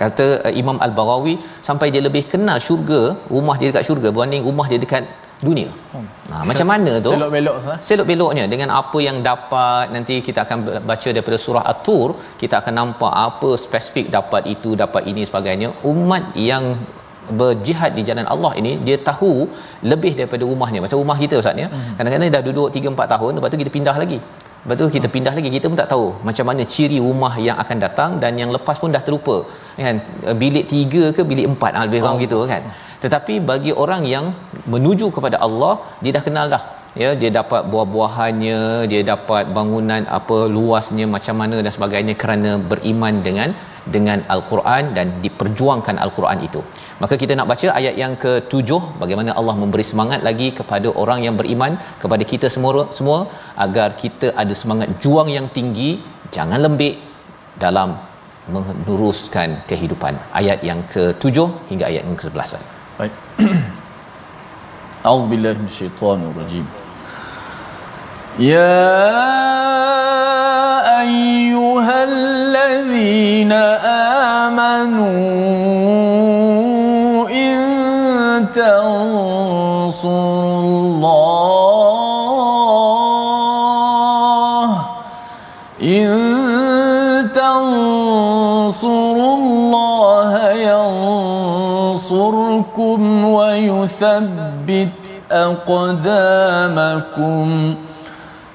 kata 0.02 0.26
uh, 0.48 0.52
Imam 0.62 0.76
Al-Baghawi 0.86 1.34
sampai 1.68 1.86
dia 1.94 2.02
lebih 2.08 2.22
kenal 2.32 2.58
syurga 2.68 3.00
rumah 3.34 3.56
dia 3.60 3.68
dekat 3.70 3.84
syurga 3.88 4.08
berbanding 4.14 4.44
rumah 4.48 4.66
dia 4.72 4.80
dekat 4.84 5.04
dunia. 5.46 5.70
Hmm. 5.92 6.06
Ha, 6.30 6.42
macam 6.48 6.66
mana 6.72 6.92
tu? 7.04 7.10
Selok 7.12 7.30
belok 7.34 7.56
sah. 7.64 7.76
Selok 7.88 8.06
beloknya 8.10 8.44
dengan 8.52 8.70
apa 8.80 8.98
yang 9.06 9.18
dapat 9.28 9.84
nanti 9.94 10.14
kita 10.26 10.44
akan 10.46 10.58
baca 10.90 11.08
daripada 11.16 11.38
surah 11.44 11.64
At-Tur, 11.72 12.08
kita 12.42 12.54
akan 12.60 12.74
nampak 12.80 13.12
apa 13.28 13.50
spesifik 13.64 14.12
dapat 14.16 14.42
itu, 14.54 14.72
dapat 14.84 15.08
ini 15.12 15.24
sebagainya. 15.30 15.68
Umat 15.92 16.36
yang 16.50 16.64
berjihad 17.40 17.90
di 17.98 18.02
jalan 18.08 18.26
Allah 18.34 18.52
ini 18.60 18.72
dia 18.86 18.96
tahu 19.08 19.32
lebih 19.92 20.12
daripada 20.18 20.44
rumahnya. 20.50 20.80
Macam 20.84 20.98
rumah 21.02 21.18
kita 21.22 21.34
ustaz 21.42 21.62
ya. 21.62 21.68
Hmm. 21.72 21.94
kadang-kadang 21.96 22.30
dah 22.36 22.42
duduk 22.48 22.68
3 22.78 22.94
4 22.94 23.14
tahun 23.14 23.30
lepas 23.38 23.50
tu 23.54 23.60
kita 23.62 23.72
pindah 23.76 23.96
lagi. 24.02 24.20
Lepas 24.62 24.76
tu 24.80 24.86
kita 24.96 25.08
pindah 25.14 25.32
lagi 25.36 25.50
kita 25.56 25.66
pun 25.72 25.78
tak 25.82 25.88
tahu 25.92 26.06
macam 26.28 26.44
mana 26.48 26.62
ciri 26.74 26.98
rumah 27.06 27.32
yang 27.46 27.56
akan 27.62 27.76
datang 27.84 28.10
dan 28.22 28.32
yang 28.40 28.50
lepas 28.56 28.76
pun 28.82 28.92
dah 28.96 29.02
terlupa. 29.06 29.36
Kan? 29.84 29.98
Bilik 30.42 30.64
3 30.68 31.16
ke 31.16 31.22
bilik 31.30 31.46
4 31.54 31.78
ah 31.78 31.84
lebih 31.88 32.00
kurang 32.04 32.18
oh. 32.20 32.24
gitu 32.24 32.40
kan? 32.52 32.64
Tetapi 33.04 33.34
bagi 33.50 33.72
orang 33.82 34.02
yang 34.14 34.26
menuju 34.74 35.08
kepada 35.16 35.36
Allah 35.46 35.74
dia 36.04 36.12
dah 36.16 36.24
kenal 36.26 36.46
dah 36.54 36.62
ya 37.02 37.10
dia 37.20 37.30
dapat 37.40 37.62
buah-buahannya 37.72 38.60
dia 38.90 39.02
dapat 39.06 39.46
bangunan 39.56 40.02
apa 40.18 40.38
luasnya 40.56 41.06
macam 41.16 41.36
mana 41.42 41.56
dan 41.64 41.72
sebagainya 41.76 42.14
kerana 42.22 42.52
beriman 42.70 43.22
dengan 43.26 43.50
dengan 43.94 44.18
al-Quran 44.34 44.92
dan 44.96 45.06
diperjuangkan 45.24 45.96
al-Quran 46.04 46.38
itu. 46.48 46.60
Maka 47.02 47.14
kita 47.22 47.32
nak 47.38 47.48
baca 47.52 47.68
ayat 47.80 47.94
yang 48.02 48.14
ke-7 48.24 48.70
bagaimana 49.02 49.30
Allah 49.38 49.54
memberi 49.62 49.84
semangat 49.90 50.20
lagi 50.28 50.52
kepada 50.58 50.88
orang 51.02 51.24
yang 51.26 51.36
beriman 51.40 51.78
kepada 52.02 52.24
kita 52.32 52.46
semua 52.54 52.92
semua 52.98 53.18
agar 53.56 53.96
kita 54.02 54.36
ada 54.42 54.54
semangat 54.62 54.88
juang 55.04 55.30
yang 55.36 55.48
tinggi, 55.48 55.90
jangan 56.36 56.60
lembik 56.66 56.96
dalam 57.64 57.96
meneruskan 58.54 59.64
kehidupan. 59.70 60.16
Ayat 60.40 60.60
yang 60.70 60.82
ke-7 60.92 61.36
hingga 61.70 61.84
ayat 61.90 62.02
yang 62.08 62.18
ke-11. 62.20 62.60
Baik. 62.98 63.14
A'udzu 65.08 65.26
billahi 65.32 66.79
يا 68.38 69.10
أيها 71.00 72.04
الذين 72.04 73.52
آمنوا 74.32 75.10
إن 77.28 77.56
تنصروا 78.54 80.10
الله 80.60 81.40
إن 85.82 86.10
تنصروا 87.34 88.80
الله 89.36 90.50
ينصركم 91.90 93.24
ويثبت 93.24 94.88
أقدامكم. 95.32 97.00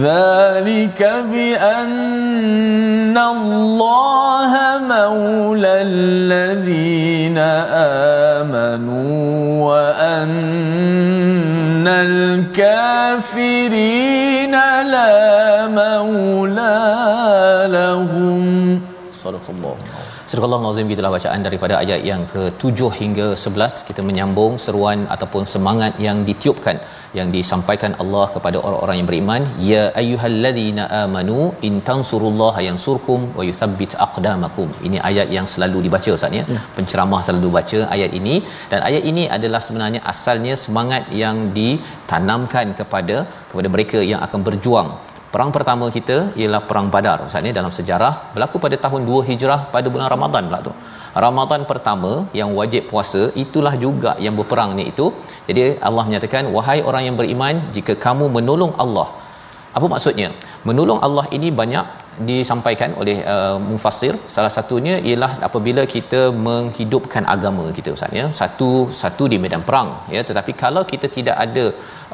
ذلك 0.00 1.00
بأن 1.32 3.18
الله 3.18 4.52
مولى 4.88 5.74
الذين 5.82 7.38
آمنوا 8.48 9.10
وأن 9.68 10.30
الكافرين 11.88 12.90
Surah 20.30 20.46
Al-Nazim 20.56 20.90
gitulah 20.90 21.10
bacaan 21.14 21.40
daripada 21.46 21.74
ayat 21.80 22.00
yang 22.08 22.20
ke-7 22.32 22.88
hingga 22.98 23.24
11 23.44 23.78
kita 23.88 24.00
menyambung 24.08 24.52
seruan 24.64 25.00
ataupun 25.14 25.42
semangat 25.52 25.92
yang 26.04 26.18
ditiupkan 26.28 26.76
yang 27.18 27.28
disampaikan 27.36 27.92
Allah 28.02 28.26
kepada 28.34 28.58
orang-orang 28.66 28.96
yang 29.00 29.08
beriman. 29.10 29.42
Ya 29.70 29.82
ayyuhallazina 30.02 30.84
amanu 31.00 31.38
in 31.68 31.82
tansurullaha 31.90 32.62
yansurkum 32.68 33.26
wa 33.40 33.48
yuthabbit 33.48 33.98
aqdamakum. 34.06 34.70
Ini 34.86 35.00
ayat 35.10 35.28
yang 35.36 35.48
selalu 35.54 35.80
dibaca 35.88 36.10
ustaz 36.18 36.38
ya? 36.40 36.44
Hmm. 36.52 36.62
penceramah 36.78 37.22
selalu 37.28 37.50
baca 37.58 37.80
ayat 37.96 38.14
ini. 38.20 38.36
Dan 38.72 38.80
ayat 38.90 39.02
ini 39.12 39.26
adalah 39.38 39.62
sebenarnya 39.68 40.02
asalnya 40.14 40.56
semangat 40.64 41.10
yang 41.24 41.38
ditanamkan 41.60 42.68
kepada 42.82 43.18
kepada 43.50 43.70
mereka 43.76 44.00
yang 44.12 44.22
akan 44.28 44.42
berjuang 44.50 44.90
Perang 45.34 45.50
pertama 45.54 45.86
kita 45.96 46.16
ialah 46.40 46.60
perang 46.68 46.86
Badar. 46.94 47.18
Ustaz 47.26 47.42
ni 47.46 47.50
dalam 47.58 47.70
sejarah 47.76 48.14
berlaku 48.34 48.56
pada 48.64 48.76
tahun 48.84 49.06
2 49.08 49.28
Hijrah 49.30 49.60
pada 49.74 49.86
bulan 49.92 50.08
Ramadan 50.14 50.42
pula 50.50 50.58
tu. 50.68 50.72
Ramadan 51.24 51.62
pertama 51.70 52.10
yang 52.38 52.50
wajib 52.58 52.82
puasa 52.90 53.22
itulah 53.42 53.74
juga 53.84 54.12
yang 54.24 54.34
berperangnya 54.38 54.84
itu. 54.92 55.06
Jadi 55.48 55.78
Allah 55.88 56.04
menyatakan 56.08 56.50
wahai 56.56 56.78
orang 56.88 57.02
yang 57.06 57.16
beriman 57.20 57.62
jika 57.76 57.94
kamu 58.06 58.26
menolong 58.36 58.74
Allah. 58.84 59.08
Apa 59.76 59.86
maksudnya? 59.92 60.34
Menolong 60.68 61.00
Allah 61.06 61.24
ini 61.36 61.48
banyak 61.60 61.86
disampaikan 62.28 62.90
oleh 63.00 63.16
uh, 63.34 63.56
mufassir. 63.68 64.14
Salah 64.34 64.52
satunya 64.56 64.94
ialah 65.08 65.30
apabila 65.48 65.82
kita 65.94 66.20
menghidupkan 66.46 67.24
agama 67.34 67.64
kita 67.76 67.90
ustaz 67.96 68.18
ya. 68.20 68.26
Satu 68.40 68.70
satu 69.02 69.24
di 69.32 69.36
medan 69.44 69.62
perang 69.68 69.90
ya. 70.14 70.22
Tetapi 70.28 70.52
kalau 70.62 70.82
kita 70.92 71.08
tidak 71.16 71.36
ada 71.44 71.64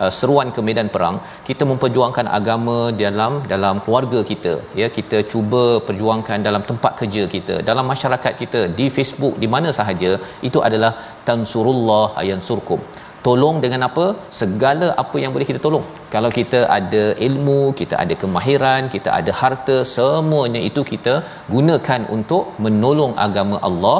uh, 0.02 0.10
seruan 0.18 0.50
ke 0.56 0.62
medan 0.68 0.90
perang 0.94 1.16
kita 1.48 1.66
memperjuangkan 1.70 2.28
agama 2.38 2.78
dalam 3.02 3.34
dalam 3.54 3.82
keluarga 3.86 4.22
kita 4.30 4.54
ya. 4.80 4.88
Kita 4.98 5.20
cuba 5.32 5.64
perjuangkan 5.88 6.38
dalam 6.48 6.62
tempat 6.70 6.94
kerja 7.02 7.24
kita 7.34 7.56
dalam 7.70 7.88
masyarakat 7.94 8.32
kita 8.42 8.62
di 8.78 8.86
Facebook 8.98 9.36
di 9.42 9.50
mana 9.56 9.70
sahaja 9.80 10.12
itu 10.50 10.60
adalah 10.68 10.92
tansurullah 11.30 12.06
ayansurkum 12.22 12.82
tolong 13.26 13.56
dengan 13.64 13.80
apa? 13.88 14.04
Segala 14.40 14.88
apa 15.02 15.16
yang 15.22 15.32
boleh 15.34 15.46
kita 15.50 15.60
tolong. 15.66 15.86
Kalau 16.14 16.30
kita 16.38 16.60
ada 16.78 17.04
ilmu 17.28 17.60
kita 17.80 17.94
ada 18.02 18.14
kemahiran 18.22 18.82
kita 18.94 19.10
ada 19.18 19.32
harta 19.40 19.76
semuanya 19.94 20.60
itu 20.68 20.82
kita 20.92 21.14
gunakan 21.54 22.02
untuk 22.16 22.44
menolong 22.66 23.14
agama 23.26 23.58
Allah. 23.70 23.98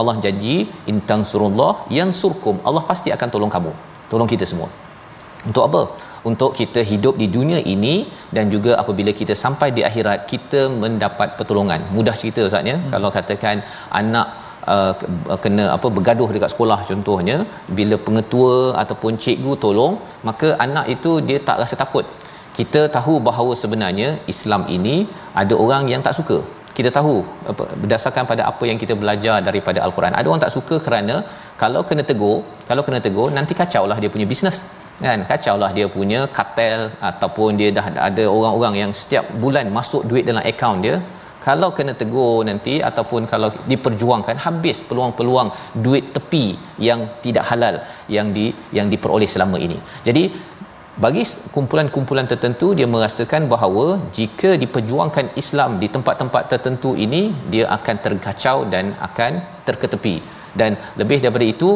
Allah 0.00 0.14
janji 0.24 0.56
intang 0.90 1.22
surullah 1.30 1.72
yang 1.98 2.10
surkum 2.18 2.56
Allah 2.68 2.82
pasti 2.90 3.08
akan 3.16 3.30
tolong 3.34 3.52
kamu. 3.56 3.72
Tolong 4.12 4.28
kita 4.34 4.44
semua. 4.50 4.68
Untuk 5.48 5.64
apa? 5.68 5.80
Untuk 6.28 6.50
kita 6.60 6.80
hidup 6.90 7.14
di 7.22 7.26
dunia 7.36 7.58
ini 7.74 7.94
dan 8.36 8.44
juga 8.54 8.72
apabila 8.82 9.12
kita 9.20 9.34
sampai 9.44 9.68
di 9.76 9.82
akhirat 9.88 10.18
kita 10.32 10.60
mendapat 10.82 11.28
pertolongan. 11.38 11.80
Mudah 11.96 12.14
cerita 12.20 12.42
ustaz 12.48 12.70
ya? 12.72 12.76
Hmm. 12.78 12.90
kalau 12.94 13.10
katakan 13.18 13.56
anak 14.00 14.28
Uh, 14.74 14.92
kena 15.42 15.64
apa 15.74 15.88
bergaduh 15.96 16.28
dekat 16.34 16.50
sekolah 16.54 16.78
contohnya 16.88 17.36
bila 17.78 17.96
pengetua 18.06 18.54
ataupun 18.82 19.12
cikgu 19.24 19.52
tolong 19.64 19.94
maka 20.28 20.48
anak 20.64 20.86
itu 20.94 21.12
dia 21.28 21.38
tak 21.48 21.60
rasa 21.62 21.76
takut. 21.82 22.06
Kita 22.58 22.80
tahu 22.96 23.14
bahawa 23.28 23.52
sebenarnya 23.62 24.08
Islam 24.32 24.62
ini 24.76 24.96
ada 25.42 25.54
orang 25.64 25.84
yang 25.92 26.02
tak 26.06 26.16
suka. 26.18 26.38
Kita 26.78 26.90
tahu 26.96 27.14
berdasarkan 27.82 28.24
pada 28.30 28.42
apa 28.50 28.64
yang 28.70 28.78
kita 28.82 28.94
belajar 29.02 29.36
daripada 29.48 29.78
al-Quran. 29.86 30.14
Ada 30.18 30.26
orang 30.30 30.42
tak 30.44 30.54
suka 30.56 30.76
kerana 30.86 31.16
kalau 31.62 31.82
kena 31.88 32.02
tegur 32.10 32.36
kalau 32.70 32.82
kena 32.86 33.00
tegur 33.06 33.28
nanti 33.38 33.54
kacaulah 33.60 33.98
dia 34.02 34.10
punya 34.16 34.26
bisnes. 34.32 34.58
Kan? 35.06 35.20
Kacaulah 35.30 35.70
dia 35.76 35.86
punya 35.96 36.20
kartel 36.36 36.80
ataupun 37.10 37.50
dia 37.60 37.70
dah 37.78 37.86
ada 38.08 38.24
orang-orang 38.36 38.74
yang 38.82 38.92
setiap 39.00 39.24
bulan 39.42 39.66
masuk 39.78 40.02
duit 40.10 40.24
dalam 40.30 40.44
akaun 40.52 40.78
dia 40.86 40.96
kalau 41.46 41.68
kena 41.76 41.92
tegur 42.00 42.42
nanti 42.48 42.74
ataupun 42.88 43.22
kalau 43.32 43.48
diperjuangkan 43.72 44.36
habis 44.44 44.78
peluang-peluang 44.88 45.48
duit 45.84 46.06
tepi 46.16 46.46
yang 46.88 47.00
tidak 47.24 47.44
halal 47.50 47.76
yang 48.16 48.28
di 48.36 48.46
yang 48.76 48.88
diperoleh 48.92 49.28
selama 49.34 49.58
ini. 49.66 49.78
Jadi 50.08 50.24
bagi 51.04 51.22
kumpulan-kumpulan 51.54 52.26
tertentu 52.30 52.68
dia 52.78 52.86
merasakan 52.94 53.42
bahawa 53.52 53.84
jika 54.16 54.50
diperjuangkan 54.62 55.26
Islam 55.42 55.78
di 55.82 55.86
tempat-tempat 55.94 56.42
tertentu 56.52 56.90
ini 57.04 57.22
dia 57.52 57.66
akan 57.76 57.96
terkacau 58.06 58.56
dan 58.72 58.90
akan 59.08 59.32
terketepi. 59.68 60.16
Dan 60.60 60.74
lebih 61.00 61.18
daripada 61.22 61.46
itu 61.54 61.70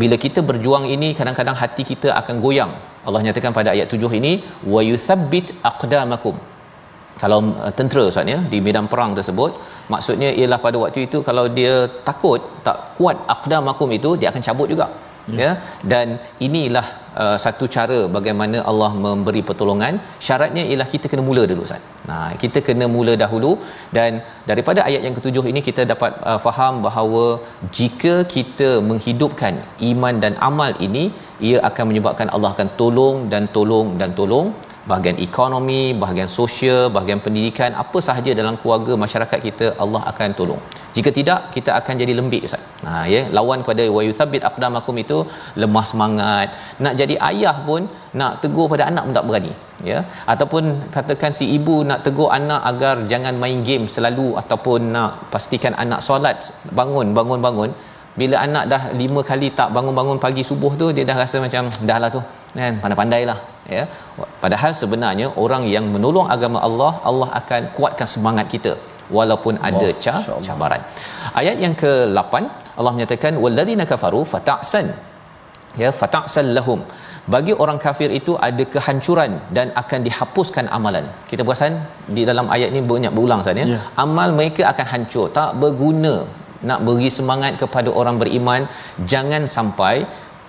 bila 0.00 0.16
kita 0.24 0.40
berjuang 0.50 0.86
ini 0.94 1.10
kadang-kadang 1.18 1.56
hati 1.62 1.84
kita 1.92 2.16
akan 2.20 2.36
goyang. 2.44 2.72
Allah 3.06 3.20
nyatakan 3.26 3.52
pada 3.58 3.70
ayat 3.76 3.92
7 3.92 4.18
ini 4.20 4.32
wa 4.72 4.80
yuthabbit 4.90 5.46
aqdamakum 5.70 6.36
kalau 7.20 7.38
uh, 7.64 7.72
tentera 7.78 8.04
ustaz 8.10 8.32
ya 8.34 8.38
di 8.52 8.60
medan 8.66 8.88
perang 8.92 9.12
tersebut 9.18 9.52
maksudnya 9.92 10.30
ialah 10.40 10.58
pada 10.66 10.76
waktu 10.84 11.00
itu 11.06 11.20
kalau 11.28 11.44
dia 11.58 11.74
takut 12.08 12.42
tak 12.66 12.78
kuat 12.98 13.18
aqdamakum 13.34 13.90
itu 13.98 14.12
dia 14.20 14.28
akan 14.32 14.44
cabut 14.48 14.68
juga 14.74 14.88
ya, 15.28 15.38
ya? 15.44 15.50
dan 15.92 16.06
inilah 16.46 16.86
uh, 17.22 17.36
satu 17.44 17.64
cara 17.76 17.98
bagaimana 18.16 18.58
Allah 18.70 18.90
memberi 19.04 19.42
pertolongan. 19.48 19.94
Syaratnya 20.26 20.64
ialah 20.70 20.88
kita 20.94 21.06
kena 21.12 21.22
mula 21.28 21.42
dulu 21.50 21.62
ustaz. 21.66 21.82
Nah 22.10 22.28
kita 22.42 22.58
kena 22.68 22.86
mula 22.94 23.14
dahulu. 23.22 23.52
Dan 23.96 24.20
daripada 24.50 24.80
ayat 24.88 25.02
yang 25.06 25.16
ketujuh 25.18 25.44
ini 25.52 25.62
kita 25.68 25.84
dapat 25.92 26.12
uh, 26.30 26.40
faham 26.46 26.74
bahawa 26.86 27.24
jika 27.78 28.14
kita 28.34 28.70
menghidupkan 28.90 29.56
iman 29.92 30.16
dan 30.24 30.34
amal 30.50 30.72
ini 30.88 31.04
ia 31.48 31.58
akan 31.70 31.86
menyebabkan 31.92 32.30
Allah 32.34 32.52
akan 32.56 32.70
tolong 32.82 33.18
dan 33.34 33.44
tolong 33.56 33.88
dan 34.02 34.12
tolong 34.20 34.48
bahagian 34.90 35.16
ekonomi, 35.26 35.82
bahagian 36.02 36.30
sosial, 36.38 36.82
bahagian 36.94 37.20
pendidikan, 37.24 37.70
apa 37.82 37.98
sahaja 38.08 38.32
dalam 38.40 38.54
keluarga 38.60 38.92
masyarakat 39.04 39.38
kita 39.48 39.66
Allah 39.84 40.02
akan 40.10 40.30
tolong. 40.38 40.62
Jika 40.96 41.10
tidak, 41.18 41.40
kita 41.54 41.70
akan 41.80 41.94
jadi 42.02 42.14
lembik 42.18 42.42
ustaz. 42.48 42.62
Ha 42.86 42.92
ya, 43.14 43.20
lawan 43.36 43.60
pada 43.68 43.84
wa 43.96 44.00
yuthabbit 44.08 44.42
aqdamakum 44.50 44.96
itu 45.04 45.18
lemah 45.62 45.84
semangat. 45.90 46.48
Nak 46.84 46.94
jadi 47.00 47.14
ayah 47.30 47.56
pun 47.68 47.82
nak 48.20 48.32
tegur 48.42 48.66
pada 48.72 48.86
anak 48.90 49.04
pun 49.06 49.14
tak 49.18 49.26
berani, 49.30 49.52
ya. 49.90 49.98
Ataupun 50.32 50.64
katakan 50.96 51.32
si 51.38 51.46
ibu 51.58 51.76
nak 51.90 52.02
tegur 52.08 52.28
anak 52.38 52.60
agar 52.72 52.94
jangan 53.12 53.36
main 53.44 53.60
game 53.68 53.86
selalu 53.94 54.28
ataupun 54.42 54.90
nak 54.96 55.12
pastikan 55.34 55.74
anak 55.84 56.02
solat 56.08 56.38
bangun 56.80 57.08
bangun 57.18 57.42
bangun 57.48 57.72
bila 58.20 58.36
anak 58.46 58.64
dah 58.72 58.82
lima 59.00 59.20
kali 59.28 59.48
tak 59.58 59.68
bangun-bangun 59.76 60.18
pagi 60.24 60.42
subuh 60.48 60.72
tu 60.80 60.86
dia 60.96 61.04
dah 61.10 61.16
rasa 61.22 61.36
macam 61.44 61.72
dah 61.90 61.98
lah 62.02 62.10
tu 62.16 62.20
kan? 62.60 62.74
Pandai-pandailah 62.82 63.38
ya. 63.76 63.84
Padahal 64.44 64.72
sebenarnya 64.80 65.26
orang 65.44 65.64
yang 65.74 65.86
menolong 65.94 66.28
agama 66.36 66.58
Allah 66.68 66.92
Allah 67.10 67.28
akan 67.40 67.62
kuatkan 67.76 68.08
semangat 68.14 68.48
kita 68.54 68.72
walaupun 69.18 69.54
ada 69.68 69.88
oh, 70.32 70.42
cabaran. 70.48 70.82
Ayat 71.40 71.56
yang 71.64 71.74
ke-8 71.82 72.34
Allah 72.80 72.92
menyatakan 72.96 73.32
walladzina 73.44 73.86
kafaru 73.92 74.20
fata'san. 74.34 74.86
Ya 75.82 75.90
fata'sal 76.00 76.50
lahum. 76.58 76.80
Bagi 77.32 77.52
orang 77.62 77.78
kafir 77.84 78.08
itu 78.18 78.32
ada 78.46 78.64
kehancuran 78.74 79.32
dan 79.56 79.66
akan 79.82 80.00
dihapuskan 80.06 80.66
amalan. 80.76 81.04
Kita 81.30 81.42
perasan 81.46 81.74
di 82.16 82.22
dalam 82.30 82.46
ayat 82.54 82.70
ni 82.76 82.80
banyak 82.92 83.12
berulang 83.16 83.42
saja 83.46 83.64
ya. 83.74 83.80
amal 84.04 84.28
mereka 84.38 84.62
akan 84.72 84.86
hancur. 84.92 85.26
Tak 85.38 85.50
berguna 85.62 86.14
nak 86.68 86.80
beri 86.86 87.08
semangat 87.18 87.52
kepada 87.62 87.90
orang 88.00 88.16
beriman. 88.22 88.62
Jangan 89.12 89.44
sampai 89.56 89.94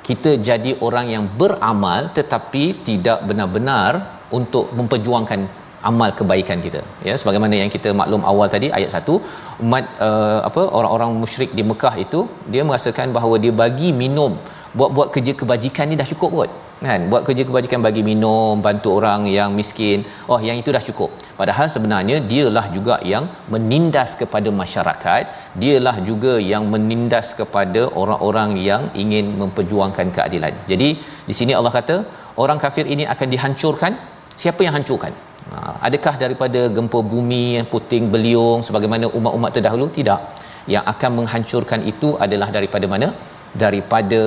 kita 0.08 0.32
jadi 0.50 0.72
orang 0.88 1.08
yang 1.16 1.26
beramal 1.42 2.02
tetapi 2.18 2.64
tidak 2.88 3.20
benar-benar 3.30 3.92
untuk 4.38 4.66
memperjuangkan 4.78 5.42
amal 5.90 6.10
kebaikan 6.20 6.60
kita. 6.66 6.82
Ya 7.08 7.14
sebagaimana 7.20 7.56
yang 7.62 7.72
kita 7.76 7.90
maklum 8.02 8.24
awal 8.32 8.48
tadi 8.56 8.68
ayat 8.78 8.92
1 9.00 9.16
umat 9.64 9.86
uh, 10.08 10.40
apa 10.50 10.62
orang-orang 10.78 11.12
musyrik 11.24 11.52
di 11.60 11.64
Mekah 11.70 11.96
itu 12.06 12.20
dia 12.54 12.64
merasakan 12.70 13.16
bahawa 13.18 13.36
dia 13.44 13.54
bagi 13.64 13.90
minum 14.04 14.34
buat-buat 14.80 15.10
kerja 15.16 15.34
kebajikan 15.40 15.92
ni 15.92 15.98
dah 16.02 16.08
cukup 16.12 16.30
kot 16.38 16.52
kan? 16.88 17.02
Buat 17.12 17.22
kerja 17.28 17.44
kebajikan 17.50 17.82
bagi 17.88 18.02
minum 18.10 18.62
bantu 18.66 18.90
orang 19.00 19.22
yang 19.38 19.50
miskin. 19.60 20.00
Oh 20.32 20.40
yang 20.48 20.58
itu 20.62 20.70
dah 20.76 20.84
cukup. 20.90 21.10
Padahal 21.40 21.68
sebenarnya 21.76 22.18
dialah 22.32 22.66
juga 22.76 22.96
yang 23.14 23.26
menindas 23.54 24.12
kepada 24.22 24.50
masyarakat. 24.62 25.24
Dialah 25.64 25.96
juga 26.10 26.34
yang 26.52 26.66
menindas 26.74 27.30
kepada 27.40 27.84
orang-orang 28.02 28.52
yang 28.70 28.84
ingin 29.04 29.28
memperjuangkan 29.42 30.10
keadilan. 30.18 30.54
Jadi 30.72 30.90
di 31.30 31.36
sini 31.40 31.54
Allah 31.60 31.74
kata 31.80 31.98
orang 32.44 32.62
kafir 32.66 32.88
ini 32.96 33.06
akan 33.16 33.28
dihancurkan. 33.36 33.94
Siapa 34.42 34.62
yang 34.66 34.76
hancurkan? 34.78 35.14
Ha, 35.54 35.58
adakah 35.88 36.16
daripada 36.24 36.62
gempa 36.76 37.00
bumi 37.12 37.44
puting 37.72 38.06
beliung 38.14 38.60
sebagaimana 38.68 39.06
umat-umat 39.18 39.52
terdahulu? 39.58 39.88
Tidak. 39.98 40.22
Yang 40.74 40.86
akan 40.94 41.12
menghancurkan 41.20 41.80
itu 41.92 42.10
adalah 42.26 42.50
daripada 42.58 42.86
mana? 42.94 43.08
Daripada 43.64 44.22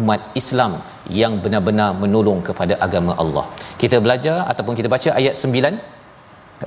umat 0.00 0.20
Islam 0.40 0.72
yang 1.20 1.34
benar-benar 1.44 1.90
menolong 2.02 2.40
kepada 2.48 2.74
agama 2.86 3.12
Allah. 3.22 3.44
Kita 3.82 3.98
belajar 4.04 4.36
ataupun 4.52 4.74
kita 4.78 4.88
baca 4.94 5.10
ayat 5.20 5.34
9 5.36 5.76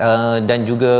uh, 0.06 0.38
dan 0.48 0.58
juga 0.70 0.92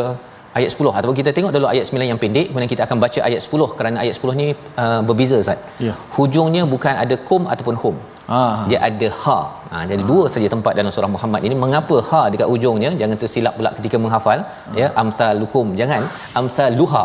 ayat 0.59 0.71
10 0.75 0.97
ataupun 0.99 1.17
kita 1.21 1.31
tengok 1.37 1.53
dulu 1.57 1.67
ayat 1.73 1.85
9 1.91 2.11
yang 2.11 2.21
pendek 2.23 2.47
kemudian 2.49 2.71
kita 2.75 2.83
akan 2.87 2.99
baca 3.05 3.21
ayat 3.29 3.41
10 3.47 3.77
kerana 3.79 3.97
ayat 4.05 4.15
10 4.21 4.41
ni 4.41 4.49
uh, 4.83 5.01
berbeza 5.09 5.37
Ustaz. 5.45 5.61
Ya. 5.87 5.95
Hujungnya 6.17 6.65
bukan 6.75 6.95
ada 7.05 7.19
kum 7.31 7.45
ataupun 7.55 7.77
hum. 7.85 7.99
Ah. 8.39 8.65
Dia 8.71 8.79
ada 8.89 9.09
ha. 9.23 9.39
ha 9.71 9.79
jadi 9.91 10.03
ah. 10.05 10.09
dua 10.11 10.25
saja 10.35 10.49
tempat 10.55 10.73
dalam 10.79 10.93
surah 10.95 11.11
Muhammad 11.15 11.41
ini 11.47 11.55
mengapa 11.63 11.97
ha 12.09 12.21
dekat 12.33 12.49
ujungnya 12.55 12.91
jangan 13.01 13.17
tersilap 13.23 13.55
pula 13.59 13.71
ketika 13.79 13.97
menghafal 14.05 14.39
ah. 14.43 14.77
ya 14.81 14.89
amsalukum 15.03 15.75
jangan 15.81 16.03
amsaluha. 16.41 17.05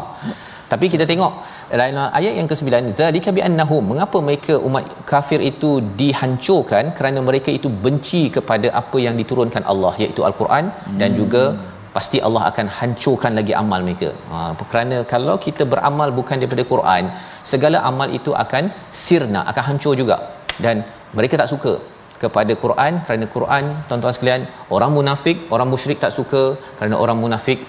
Tapi 0.72 0.86
kita 0.94 1.06
tengok 1.12 1.34
dalam 1.80 2.10
ayat 2.20 2.34
yang 2.40 2.48
ke-9 2.52 2.92
zalika 3.00 3.30
bi 3.38 3.42
annahum 3.48 3.84
mengapa 3.92 4.18
mereka 4.28 4.54
umat 4.68 4.86
kafir 5.12 5.40
itu 5.52 5.72
dihancurkan 6.02 6.92
kerana 6.98 7.20
mereka 7.30 7.50
itu 7.58 7.70
benci 7.86 8.24
kepada 8.38 8.68
apa 8.82 8.98
yang 9.06 9.16
diturunkan 9.22 9.64
Allah 9.74 9.94
iaitu 10.04 10.24
al-Quran 10.30 10.66
hmm. 10.72 10.98
dan 11.02 11.10
juga 11.20 11.44
pasti 11.96 12.18
Allah 12.28 12.44
akan 12.50 12.68
hancurkan 12.78 13.34
lagi 13.40 13.54
amal 13.62 13.82
mereka. 13.88 14.10
Ha 14.32 14.40
kerana 14.72 14.98
kalau 15.14 15.36
kita 15.46 15.64
beramal 15.74 16.10
bukan 16.20 16.38
daripada 16.42 16.66
Quran, 16.74 17.04
segala 17.52 17.78
amal 17.90 18.10
itu 18.20 18.34
akan 18.44 18.64
sirna, 19.04 19.42
akan 19.52 19.64
hancur 19.70 19.94
juga. 20.02 20.18
Dan 20.66 20.84
mereka 21.18 21.36
tak 21.42 21.50
suka 21.54 21.74
kepada 22.24 22.54
Quran 22.64 22.94
kerana 23.06 23.26
Quran 23.36 23.64
tuan-tuan 23.88 24.14
sekalian, 24.18 24.44
orang 24.76 24.92
munafik, 24.98 25.38
orang 25.56 25.68
musyrik 25.74 26.00
tak 26.04 26.14
suka 26.20 26.44
kerana 26.78 26.96
orang 27.04 27.18
munafik 27.24 27.60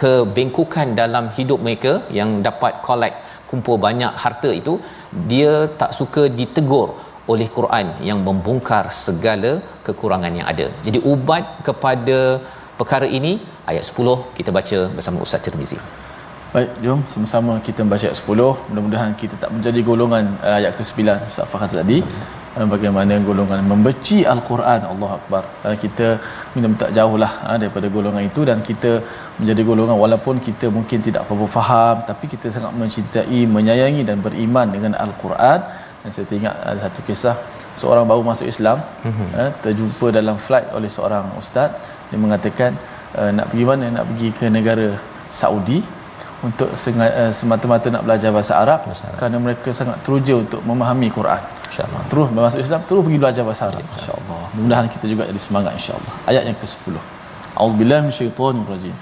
kebengkukan 0.00 0.88
dalam 1.00 1.24
hidup 1.36 1.60
mereka 1.66 1.92
yang 2.18 2.30
dapat 2.48 2.72
collect 2.86 3.16
kumpul 3.50 3.76
banyak 3.86 4.12
harta 4.22 4.50
itu 4.60 4.74
dia 5.30 5.52
tak 5.80 5.92
suka 5.98 6.22
ditegur 6.38 6.88
oleh 7.32 7.48
Quran 7.56 7.86
yang 8.08 8.18
membongkar 8.26 8.84
segala 9.04 9.52
kekurangan 9.86 10.32
yang 10.38 10.46
ada. 10.52 10.66
Jadi 10.86 10.98
ubat 11.12 11.44
kepada 11.68 12.18
perkara 12.80 13.06
ini 13.18 13.32
ayat 13.70 13.84
10 13.86 14.16
kita 14.38 14.50
baca 14.58 14.78
bersama 14.96 15.18
Ustaz 15.26 15.42
Tirmizi. 15.46 15.78
Baik, 16.54 16.70
jom 16.84 17.00
sama-sama 17.10 17.52
kita 17.66 17.80
membaca 17.84 18.04
ayat 18.08 18.18
10. 18.20 18.46
Mudah-mudahan 18.70 19.12
kita 19.20 19.34
tak 19.42 19.50
menjadi 19.56 19.80
golongan 19.90 20.24
uh, 20.48 20.56
ayat 20.60 20.72
ke-9 20.78 21.00
Ustaz 21.30 21.46
Fahad 21.52 21.70
tadi. 21.80 21.98
Uh, 22.58 22.66
bagaimana 22.66 23.14
golongan 23.26 23.60
membenci 23.62 24.16
Al-Quran 24.26 24.80
Allah 24.92 25.10
Akbar. 25.16 25.42
Uh, 25.66 25.74
kita 25.82 26.06
minum 26.54 26.72
tak 26.80 26.90
jauh 26.96 27.14
lah 27.22 27.30
uh, 27.46 27.54
daripada 27.62 27.86
golongan 27.96 28.26
itu 28.26 28.42
dan 28.48 28.58
kita 28.68 28.90
menjadi 29.38 29.62
golongan 29.68 29.94
walaupun 29.94 30.42
kita 30.46 30.66
mungkin 30.76 30.98
tidak 30.98 31.22
apa-apa 31.24 31.46
faham 31.56 31.96
tapi 32.08 32.26
kita 32.32 32.50
sangat 32.50 32.72
mencintai 32.80 33.40
menyayangi 33.56 34.02
dan 34.08 34.18
beriman 34.24 34.66
dengan 34.74 34.98
Al-Quran. 35.04 35.62
Dan 36.02 36.10
saya 36.10 36.26
teringat 36.26 36.54
ada 36.70 36.80
satu 36.86 37.00
kisah 37.06 37.36
seorang 37.78 38.02
baru 38.10 38.26
masuk 38.30 38.50
Islam 38.54 38.82
mm-hmm. 38.82 39.30
eh, 39.42 39.50
terjumpa 39.62 40.06
dalam 40.18 40.34
flight 40.46 40.74
oleh 40.74 40.90
seorang 40.96 41.30
ustaz. 41.38 41.70
Dia 42.10 42.18
mengatakan 42.18 42.74
nak 43.36 43.46
pergi 43.54 43.64
mana? 43.70 43.86
Nak 43.94 44.04
pergi 44.10 44.28
ke 44.38 44.46
negara 44.50 44.88
Saudi 45.30 45.78
untuk 46.42 46.74
semata-mata 47.38 47.94
nak 47.94 48.02
belajar 48.02 48.34
bahasa 48.34 48.58
Arab 48.58 48.90
Masalah. 48.90 49.14
kerana 49.20 49.36
mereka 49.38 49.70
sangat 49.70 50.02
teruja 50.02 50.34
untuk 50.42 50.62
memahami 50.66 51.10
Quran 51.14 51.59
insyaallah 51.71 52.01
terus 52.11 52.27
masuk 52.31 52.59
Islam 52.61 52.79
terus 52.87 53.01
pergi 53.05 53.19
belajar 53.19 53.43
bahasa 53.47 53.63
Arab 53.71 53.85
insyaallah 53.97 54.41
mudah-mudahan 54.55 54.85
kita 54.91 55.05
juga 55.11 55.23
jadi 55.29 55.41
semangat 55.41 55.71
insyaallah 55.79 56.13
ayat 56.29 56.43
yang 56.49 56.57
ke-10 56.59 56.95
A'udzubillahi 57.55 58.01
minasyaitonir 58.07 58.67
rajim 58.67 58.95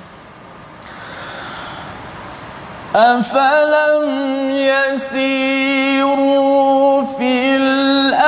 أفلم 2.93 4.05
يسيروا 4.93 6.23
في 7.17 7.57
الأرض 7.57 8.26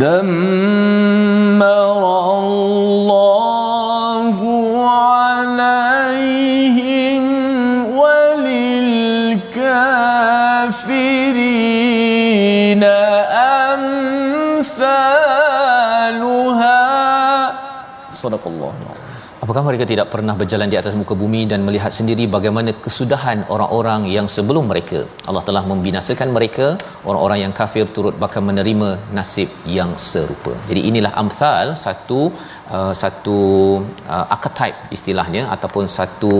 دم 0.00 0.30
Apakah 19.56 19.72
mereka 19.72 19.88
tidak 19.90 20.08
pernah 20.12 20.34
berjalan 20.40 20.68
di 20.72 20.76
atas 20.80 20.94
muka 21.00 21.14
bumi 21.20 21.38
dan 21.50 21.60
melihat 21.66 21.92
sendiri 21.98 22.24
bagaimana 22.34 22.70
kesudahan 22.84 23.38
orang-orang 23.54 24.00
yang 24.14 24.26
sebelum 24.34 24.64
mereka? 24.70 24.98
Allah 25.28 25.42
telah 25.48 25.62
membinasakan 25.70 26.28
mereka, 26.36 26.66
orang-orang 27.08 27.38
yang 27.42 27.52
kafir 27.60 27.84
turut 27.96 28.14
bakal 28.24 28.42
menerima 28.48 28.88
nasib 29.18 29.48
yang 29.76 29.90
serupa. 30.08 30.52
Jadi 30.70 30.80
inilah 30.90 31.12
amthal 31.22 31.72
satu 31.84 32.18
uh, 32.78 32.92
satu 33.02 33.38
uh, 34.16 34.26
archetype 34.36 34.92
istilahnya 34.96 35.44
ataupun 35.54 35.88
satu 35.96 36.34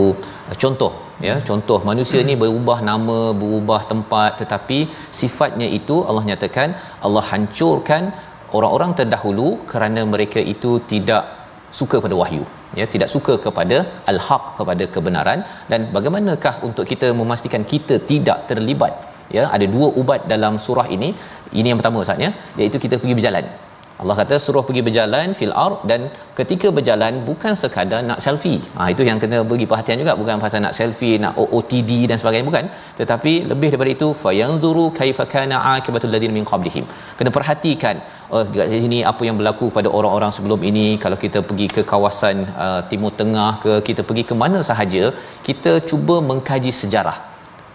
uh, 0.49 0.57
contoh 0.63 0.91
ya 1.29 1.37
contoh 1.49 1.79
manusia 1.89 2.21
ni 2.29 2.37
berubah 2.43 2.77
nama 2.91 3.17
berubah 3.41 3.81
tempat 3.93 4.31
tetapi 4.43 4.79
sifatnya 5.21 5.69
itu 5.79 5.97
Allah 6.09 6.23
nyatakan 6.29 6.77
Allah 7.07 7.25
hancurkan 7.31 8.13
orang-orang 8.59 8.93
terdahulu 9.01 9.49
kerana 9.73 10.03
mereka 10.13 10.41
itu 10.53 10.73
tidak 10.93 11.25
suka 11.81 11.97
pada 12.05 12.17
wahyu 12.21 12.45
ya 12.79 12.85
tidak 12.93 13.09
suka 13.15 13.33
kepada 13.45 13.77
al-haq 14.11 14.43
kepada 14.59 14.83
kebenaran. 14.95 15.41
Dan 15.71 15.91
bagaimanakah 15.95 16.55
untuk 16.69 16.87
kita 16.91 17.09
memastikan 17.21 17.63
kita 17.73 17.97
tidak 18.11 18.39
terlibat? 18.51 18.93
Ya 19.35 19.45
ada 19.55 19.65
dua 19.75 19.87
ubat 20.01 20.21
dalam 20.33 20.55
surah 20.65 20.87
ini. 20.97 21.11
Ini 21.59 21.67
yang 21.71 21.79
pertama 21.79 22.03
ustaz 22.03 22.25
ya 22.25 22.31
iaitu 22.59 22.77
kita 22.85 22.95
pergi 23.01 23.15
berjalan 23.19 23.47
Allah 24.01 24.15
kata 24.19 24.35
suruh 24.43 24.63
pergi 24.67 24.81
berjalan 24.87 25.27
fil 25.37 25.53
ard 25.65 25.77
dan 25.89 26.01
ketika 26.39 26.67
berjalan 26.77 27.13
bukan 27.29 27.53
sekadar 27.61 28.01
nak 28.09 28.19
selfie. 28.25 28.59
Ha 28.77 28.89
itu 28.93 29.03
yang 29.09 29.19
kena 29.23 29.37
bagi 29.51 29.65
perhatian 29.71 29.97
juga 30.03 30.13
bukan 30.21 30.43
pasal 30.43 30.61
nak 30.65 30.75
selfie, 30.79 31.15
nak 31.23 31.33
OOTD 31.43 31.91
dan 32.09 32.17
sebagainya 32.21 32.47
bukan. 32.49 32.65
Tetapi 32.99 33.33
lebih 33.51 33.69
daripada 33.71 33.91
itu 33.95 34.09
fayanzuru 34.23 34.85
kaifa 34.99 35.25
kana 35.33 35.59
akibatul 35.75 36.13
ladina 36.15 36.35
min 36.39 36.45
qablihim. 36.51 36.85
Kena 37.19 37.31
perhatikan 37.37 37.97
oh 38.33 38.43
kat 38.57 38.75
sini 38.85 38.99
apa 39.11 39.23
yang 39.29 39.37
berlaku 39.39 39.67
pada 39.77 39.89
orang-orang 39.99 40.33
sebelum 40.37 40.61
ini 40.71 40.85
kalau 41.05 41.17
kita 41.25 41.41
pergi 41.49 41.67
ke 41.77 41.83
kawasan 41.93 42.37
uh, 42.65 42.81
Timur 42.91 43.13
Tengah 43.21 43.51
ke 43.63 43.73
kita 43.89 44.03
pergi 44.09 44.25
ke 44.29 44.35
mana 44.43 44.61
sahaja 44.69 45.03
kita 45.47 45.73
cuba 45.89 46.17
mengkaji 46.29 46.73
sejarah 46.81 47.17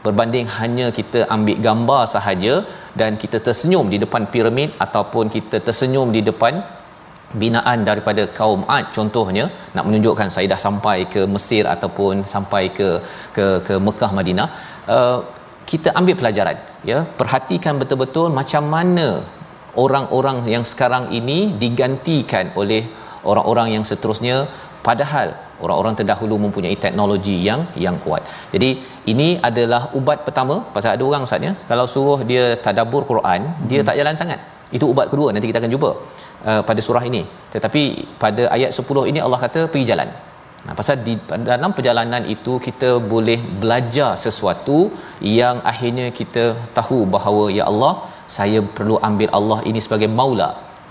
berbanding 0.04 0.46
hanya 0.58 0.86
kita 0.98 1.20
ambil 1.34 1.58
gambar 1.66 2.02
sahaja 2.14 2.54
dan 3.00 3.12
kita 3.22 3.38
tersenyum 3.46 3.86
di 3.92 3.98
depan 4.04 4.24
piramid 4.34 4.70
ataupun 4.86 5.26
kita 5.36 5.58
tersenyum 5.66 6.08
di 6.16 6.22
depan 6.28 6.54
binaan 7.42 7.78
daripada 7.88 8.22
kaum 8.38 8.62
Ad 8.76 8.86
contohnya 8.96 9.44
nak 9.74 9.84
menunjukkan 9.88 10.28
saya 10.34 10.46
dah 10.52 10.60
sampai 10.66 10.96
ke 11.12 11.22
Mesir 11.34 11.64
ataupun 11.74 12.24
sampai 12.32 12.62
ke 12.78 12.88
ke 13.36 13.46
ke 13.66 13.74
Mekah 13.86 14.10
Madinah 14.18 14.48
uh, 14.96 15.18
kita 15.70 15.88
ambil 15.98 16.16
pelajaran 16.20 16.58
ya. 16.90 16.98
Perhatikan 17.20 17.74
betul-betul 17.80 18.28
macam 18.40 18.64
mana 18.74 19.08
orang-orang 19.84 20.38
yang 20.54 20.64
sekarang 20.70 21.04
ini 21.18 21.38
digantikan 21.62 22.46
oleh 22.60 22.82
orang-orang 23.30 23.68
yang 23.74 23.84
seterusnya 23.90 24.36
padahal 24.86 25.28
orang-orang 25.64 25.94
terdahulu 25.98 26.36
mempunyai 26.44 26.76
teknologi 26.84 27.36
yang 27.48 27.60
yang 27.84 27.96
kuat. 28.04 28.22
Jadi 28.54 28.70
ini 29.12 29.28
adalah 29.48 29.82
ubat 29.98 30.18
pertama 30.26 30.56
pasal 30.74 30.90
ada 30.96 31.04
orang 31.10 31.24
ustaz 31.28 31.46
ya 31.48 31.52
kalau 31.70 31.86
suruh 31.94 32.18
dia 32.30 32.44
tadabbur 32.64 33.04
Quran 33.10 33.40
hmm. 33.46 33.68
dia 33.70 33.80
tak 33.88 33.98
jalan 34.00 34.16
sangat. 34.22 34.40
Itu 34.76 34.84
ubat 34.92 35.06
kedua 35.12 35.28
nanti 35.34 35.48
kita 35.50 35.60
akan 35.62 35.72
jumpa 35.74 35.90
uh, 36.50 36.62
pada 36.68 36.80
surah 36.86 37.04
ini. 37.10 37.22
Tetapi 37.54 37.82
pada 38.22 38.42
ayat 38.56 38.70
10 38.80 39.10
ini 39.10 39.18
Allah 39.26 39.40
kata 39.46 39.62
pergi 39.72 39.86
jalan. 39.92 40.10
Nah, 40.66 40.74
pasal 40.78 40.96
di 41.06 41.14
dalam 41.48 41.70
perjalanan 41.76 42.22
itu 42.34 42.52
kita 42.66 42.90
boleh 43.12 43.38
belajar 43.62 44.10
sesuatu 44.24 44.76
yang 45.38 45.56
akhirnya 45.70 46.06
kita 46.18 46.44
tahu 46.76 46.98
bahawa 47.14 47.44
ya 47.58 47.64
Allah 47.70 47.92
saya 48.36 48.60
perlu 48.76 48.96
ambil 49.08 49.30
Allah 49.38 49.58
ini 49.70 49.80
sebagai 49.86 50.08
maula 50.18 50.50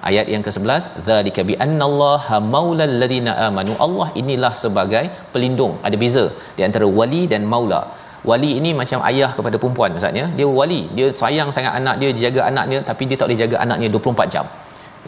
ayat 0.10 0.28
yang 0.34 0.44
ke-11 0.46 0.84
zalika 1.08 1.42
bi 1.50 1.56
annallaha 1.66 2.38
maulal 2.54 2.96
ladina 3.02 3.34
amanu. 3.48 3.74
Allah 3.86 4.08
inilah 4.22 4.54
sebagai 4.64 5.04
pelindung. 5.34 5.74
Ada 5.88 5.98
beza 6.04 6.26
di 6.58 6.64
antara 6.68 6.88
wali 7.00 7.22
dan 7.34 7.44
maula. 7.54 7.82
Wali 8.30 8.50
ini 8.60 8.72
macam 8.82 9.00
ayah 9.10 9.30
kepada 9.38 9.56
perempuan 9.62 9.92
maksudnya. 9.96 10.26
Dia 10.40 10.48
wali. 10.60 10.82
Dia 10.98 11.08
sayang 11.22 11.50
sangat 11.56 11.74
anak 11.80 11.96
dia 12.02 12.10
dia 12.16 12.24
jaga 12.28 12.42
anak 12.52 12.66
dia 12.72 12.80
tapi 12.90 13.04
dia 13.10 13.18
tak 13.20 13.28
boleh 13.30 13.42
jaga 13.44 13.58
anaknya 13.66 13.88
24 13.98 14.34
jam. 14.36 14.46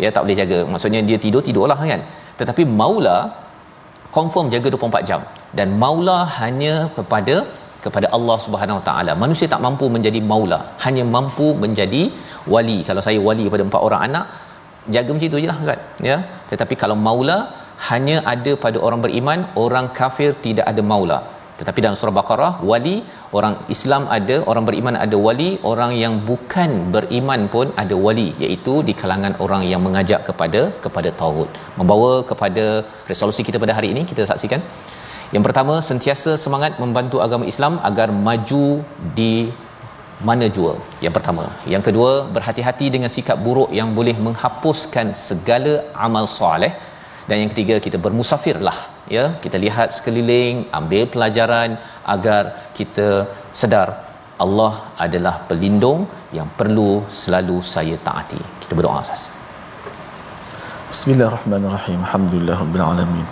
Ya 0.03 0.09
tak 0.15 0.21
boleh 0.25 0.37
jaga. 0.41 0.59
Maksudnya 0.73 1.01
dia 1.09 1.17
tidur 1.25 1.43
tidurlah 1.47 1.77
kan? 1.93 2.01
Tetapi 2.39 2.63
maula 2.81 3.17
confirm 4.17 4.47
jaga 4.55 4.67
24 4.77 5.09
jam. 5.09 5.21
Dan 5.57 5.77
maula 5.83 6.17
hanya 6.39 6.73
kepada 6.95 7.35
kepada 7.85 8.07
Allah 8.15 8.37
Subhanahu 8.45 8.77
Wa 8.79 8.85
Taala. 8.87 9.11
Manusia 9.23 9.47
tak 9.53 9.61
mampu 9.65 9.85
menjadi 9.95 10.19
maula, 10.31 10.59
hanya 10.85 11.03
mampu 11.15 11.47
menjadi 11.63 12.03
wali. 12.53 12.77
Kalau 12.87 13.01
saya 13.07 13.19
wali 13.27 13.43
kepada 13.47 13.63
empat 13.67 13.81
orang 13.87 14.01
anak, 14.07 14.25
jaga 14.95 15.09
macam 15.15 15.27
itu 15.29 15.43
jelah 15.43 15.57
Ustaz. 15.63 15.79
Ya? 16.09 16.17
Tetapi 16.51 16.75
kalau 16.83 16.97
maula 17.07 17.37
hanya 17.89 18.17
ada 18.33 18.51
pada 18.65 18.77
orang 18.87 18.99
beriman 19.05 19.39
orang 19.63 19.87
kafir 19.99 20.31
tidak 20.45 20.67
ada 20.71 20.83
maula. 20.91 21.19
Tetapi 21.59 21.79
dalam 21.85 21.97
surah 21.99 22.15
baqarah 22.17 22.53
wali 22.69 22.95
orang 23.37 23.55
Islam 23.75 24.03
ada 24.15 24.35
orang 24.51 24.65
beriman 24.69 24.95
ada 25.05 25.17
wali 25.25 25.49
orang 25.71 25.91
yang 26.03 26.13
bukan 26.29 26.71
beriman 26.95 27.41
pun 27.55 27.67
ada 27.83 27.95
wali 28.05 28.27
iaitu 28.45 28.73
di 28.87 28.93
kalangan 29.01 29.35
orang 29.45 29.63
yang 29.71 29.81
mengajak 29.87 30.21
kepada 30.29 30.61
kepada 30.85 31.11
tauhid. 31.21 31.49
Membawa 31.79 32.11
kepada 32.31 32.65
resolusi 33.11 33.43
kita 33.49 33.61
pada 33.65 33.75
hari 33.77 33.89
ini 33.95 34.03
kita 34.11 34.25
saksikan. 34.31 34.63
Yang 35.35 35.43
pertama 35.47 35.75
sentiasa 35.89 36.31
semangat 36.45 36.73
membantu 36.81 37.17
agama 37.25 37.45
Islam 37.51 37.75
agar 37.89 38.07
maju 38.27 38.65
di 39.19 39.31
mana 40.29 40.45
jua? 40.57 40.73
Yang 41.05 41.13
pertama. 41.17 41.45
Yang 41.73 41.83
kedua 41.87 42.11
berhati-hati 42.35 42.87
dengan 42.95 43.11
sikap 43.15 43.37
buruk 43.45 43.69
yang 43.79 43.89
boleh 43.97 44.15
menghapuskan 44.25 45.07
segala 45.27 45.73
amal 46.07 46.25
soleh. 46.37 46.73
Dan 47.27 47.35
yang 47.41 47.51
ketiga 47.53 47.75
kita 47.85 47.97
bermusafirlah 48.05 48.77
ya. 49.17 49.25
Kita 49.43 49.57
lihat 49.65 49.95
sekeliling 49.97 50.55
ambil 50.79 51.03
pelajaran 51.13 51.69
agar 52.15 52.71
kita 52.79 53.07
sedar 53.61 53.87
Allah 54.45 54.73
adalah 55.05 55.35
pelindung 55.49 56.01
yang 56.37 56.49
perlu 56.59 56.91
selalu 57.21 57.57
saya 57.75 57.95
taati. 58.07 58.41
Kita 58.63 58.73
berdoa 58.79 59.03
Bismillahirrahmanirrahim. 60.93 61.99
Alhamdulillahirabbil 62.05 62.85
alamin 62.91 63.27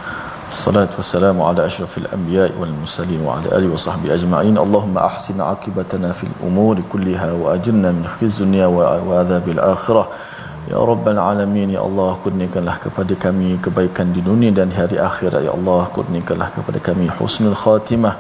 الصلاة 0.51 0.89
والسلام 0.97 1.43
على 1.43 1.67
أشرف 1.67 1.99
الأنبياء 1.99 2.53
والمرسلين 2.61 3.21
وعلى 3.21 3.59
آله 3.59 3.73
وصحبه 3.73 4.15
أجمعين 4.15 4.59
اللهم 4.59 4.99
أحسن 4.99 5.41
عاقبتنا 5.41 6.13
في 6.13 6.25
الأمور 6.25 6.83
كلها 6.93 7.33
وأجرنا 7.33 7.93
من 7.93 8.07
خزي 8.07 8.45
الدنيا 8.45 8.67
وعذاب 8.67 9.49
الآخرة 9.49 10.09
Ya 10.67 10.83
Rabbal 10.83 11.15
Alamin 11.15 11.71
Ya 11.71 11.81
Allah 11.87 12.19
kurniakanlah 12.19 12.83
kepada 12.83 13.15
kami 13.15 13.55
kebaikan 13.63 14.11
di 14.11 14.19
dunia 14.19 14.51
dan 14.51 14.75
hari 14.75 14.99
akhirat 14.99 15.47
Ya 15.47 15.55
Allah 15.55 15.87
kurniakanlah 15.95 16.51
kepada 16.59 16.83
kami 16.83 17.07
husnul 17.07 17.55
khatimah 17.55 18.19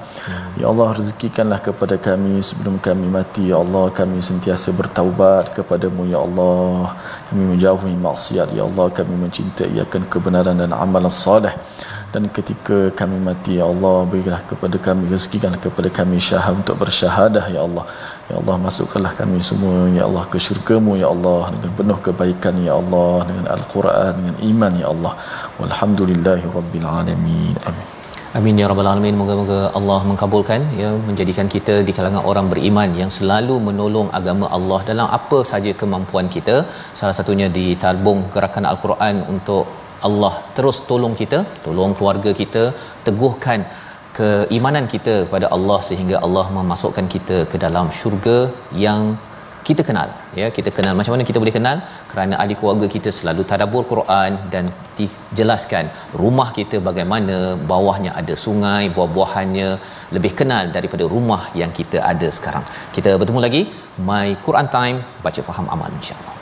Ya 0.55 0.71
Allah 0.71 0.95
rezekikanlah 0.95 1.59
kepada 1.59 1.99
kami 1.99 2.39
sebelum 2.39 2.79
kami 2.79 3.11
mati 3.11 3.51
Ya 3.51 3.59
Allah 3.59 3.91
kami 3.91 4.23
sentiasa 4.23 4.71
bertaubat 4.79 5.59
kepadamu 5.59 6.07
Ya 6.07 6.23
Allah 6.23 6.95
kami 7.27 7.43
menjauhi 7.51 7.99
maksiat 7.99 8.55
Ya 8.55 8.63
Allah 8.63 8.87
kami 8.95 9.27
mencintai 9.27 9.75
akan 9.83 10.07
kebenaran 10.07 10.63
dan 10.63 10.71
amalan 10.71 11.11
salih 11.11 11.51
dan 12.14 12.24
ketika 12.38 12.78
kami 13.00 13.18
mati 13.28 13.54
ya 13.60 13.66
Allah 13.74 13.98
berilah 14.12 14.42
kepada 14.50 14.78
kami 14.88 15.04
rezekikan 15.14 15.54
kepada 15.66 15.90
kami 16.00 16.18
syahad 16.30 16.60
untuk 16.62 16.76
bersyahadah 16.82 17.46
ya 17.56 17.62
Allah 17.68 17.86
ya 18.30 18.36
Allah 18.42 18.56
masukkanlah 18.66 19.14
kami 19.22 19.40
semua 19.50 19.78
ya 19.98 20.04
Allah 20.10 20.26
ke 20.34 20.40
syurgamu 20.48 20.94
ya 21.04 21.08
Allah 21.14 21.42
dengan 21.54 21.72
penuh 21.80 22.00
kebaikan 22.08 22.58
ya 22.68 22.76
Allah 22.82 23.14
dengan 23.30 23.48
al-Quran 23.56 24.12
dengan 24.20 24.36
iman 24.52 24.76
ya 24.84 24.88
Allah 24.94 25.14
walhamdulillahi 25.62 26.54
rabbil 26.60 26.88
alamin 27.00 27.56
amin 27.72 27.88
Amin 28.40 28.60
ya 28.60 28.66
rabbal 28.72 28.88
alamin. 28.90 29.16
Moga-moga 29.22 29.58
Allah 29.78 29.98
mengkabulkan 30.10 30.62
ya 30.82 30.90
menjadikan 31.08 31.48
kita 31.56 31.74
di 31.88 31.92
kalangan 31.98 32.24
orang 32.30 32.46
beriman 32.52 32.90
yang 33.00 33.12
selalu 33.16 33.56
menolong 33.66 34.08
agama 34.20 34.48
Allah 34.58 34.80
dalam 34.90 35.08
apa 35.18 35.40
saja 35.50 35.72
kemampuan 35.82 36.28
kita. 36.36 36.56
Salah 37.00 37.16
satunya 37.18 37.48
di 37.58 37.66
tabung 37.84 38.22
gerakan 38.36 38.68
al-Quran 38.72 39.18
untuk 39.34 39.66
Allah. 40.08 40.34
Terus 40.58 40.78
tolong 40.90 41.16
kita, 41.22 41.40
tolong 41.66 41.94
keluarga 41.98 42.32
kita, 42.42 42.64
teguhkan 43.08 43.62
keimanan 44.20 44.86
kita 44.94 45.16
kepada 45.26 45.48
Allah 45.56 45.80
sehingga 45.90 46.16
Allah 46.26 46.46
memasukkan 46.58 47.06
kita 47.16 47.38
ke 47.52 47.58
dalam 47.66 47.88
syurga 48.00 48.40
yang 48.86 49.02
kita 49.68 49.82
kenal. 49.88 50.10
Ya 50.40 50.48
kita 50.58 50.70
kenal. 50.78 50.94
Macam 51.00 51.14
mana 51.14 51.28
kita 51.30 51.40
boleh 51.44 51.56
kenal? 51.58 51.78
Kerana 52.12 52.34
ahli 52.42 52.56
keluarga 52.60 52.88
kita 52.96 53.10
selalu 53.20 53.44
tadabbur 53.52 53.84
Quran 53.92 54.32
dan 54.54 54.66
dijelaskan 55.00 55.88
rumah 56.24 56.50
kita 56.58 56.80
bagaimana 56.90 57.38
bawahnya 57.72 58.12
ada 58.22 58.36
sungai 58.46 58.84
buah-buahannya 58.98 59.70
lebih 60.18 60.34
kenal 60.42 60.74
daripada 60.78 61.06
rumah 61.16 61.42
yang 61.62 61.74
kita 61.80 62.00
ada 62.12 62.30
sekarang. 62.40 62.66
Kita 62.98 63.18
bertemu 63.22 63.42
lagi. 63.48 63.64
My 64.10 64.28
Quran 64.46 64.70
time 64.78 65.00
baca 65.26 65.42
faham 65.50 65.68
amal 65.76 65.92
insyaallah 66.02 66.41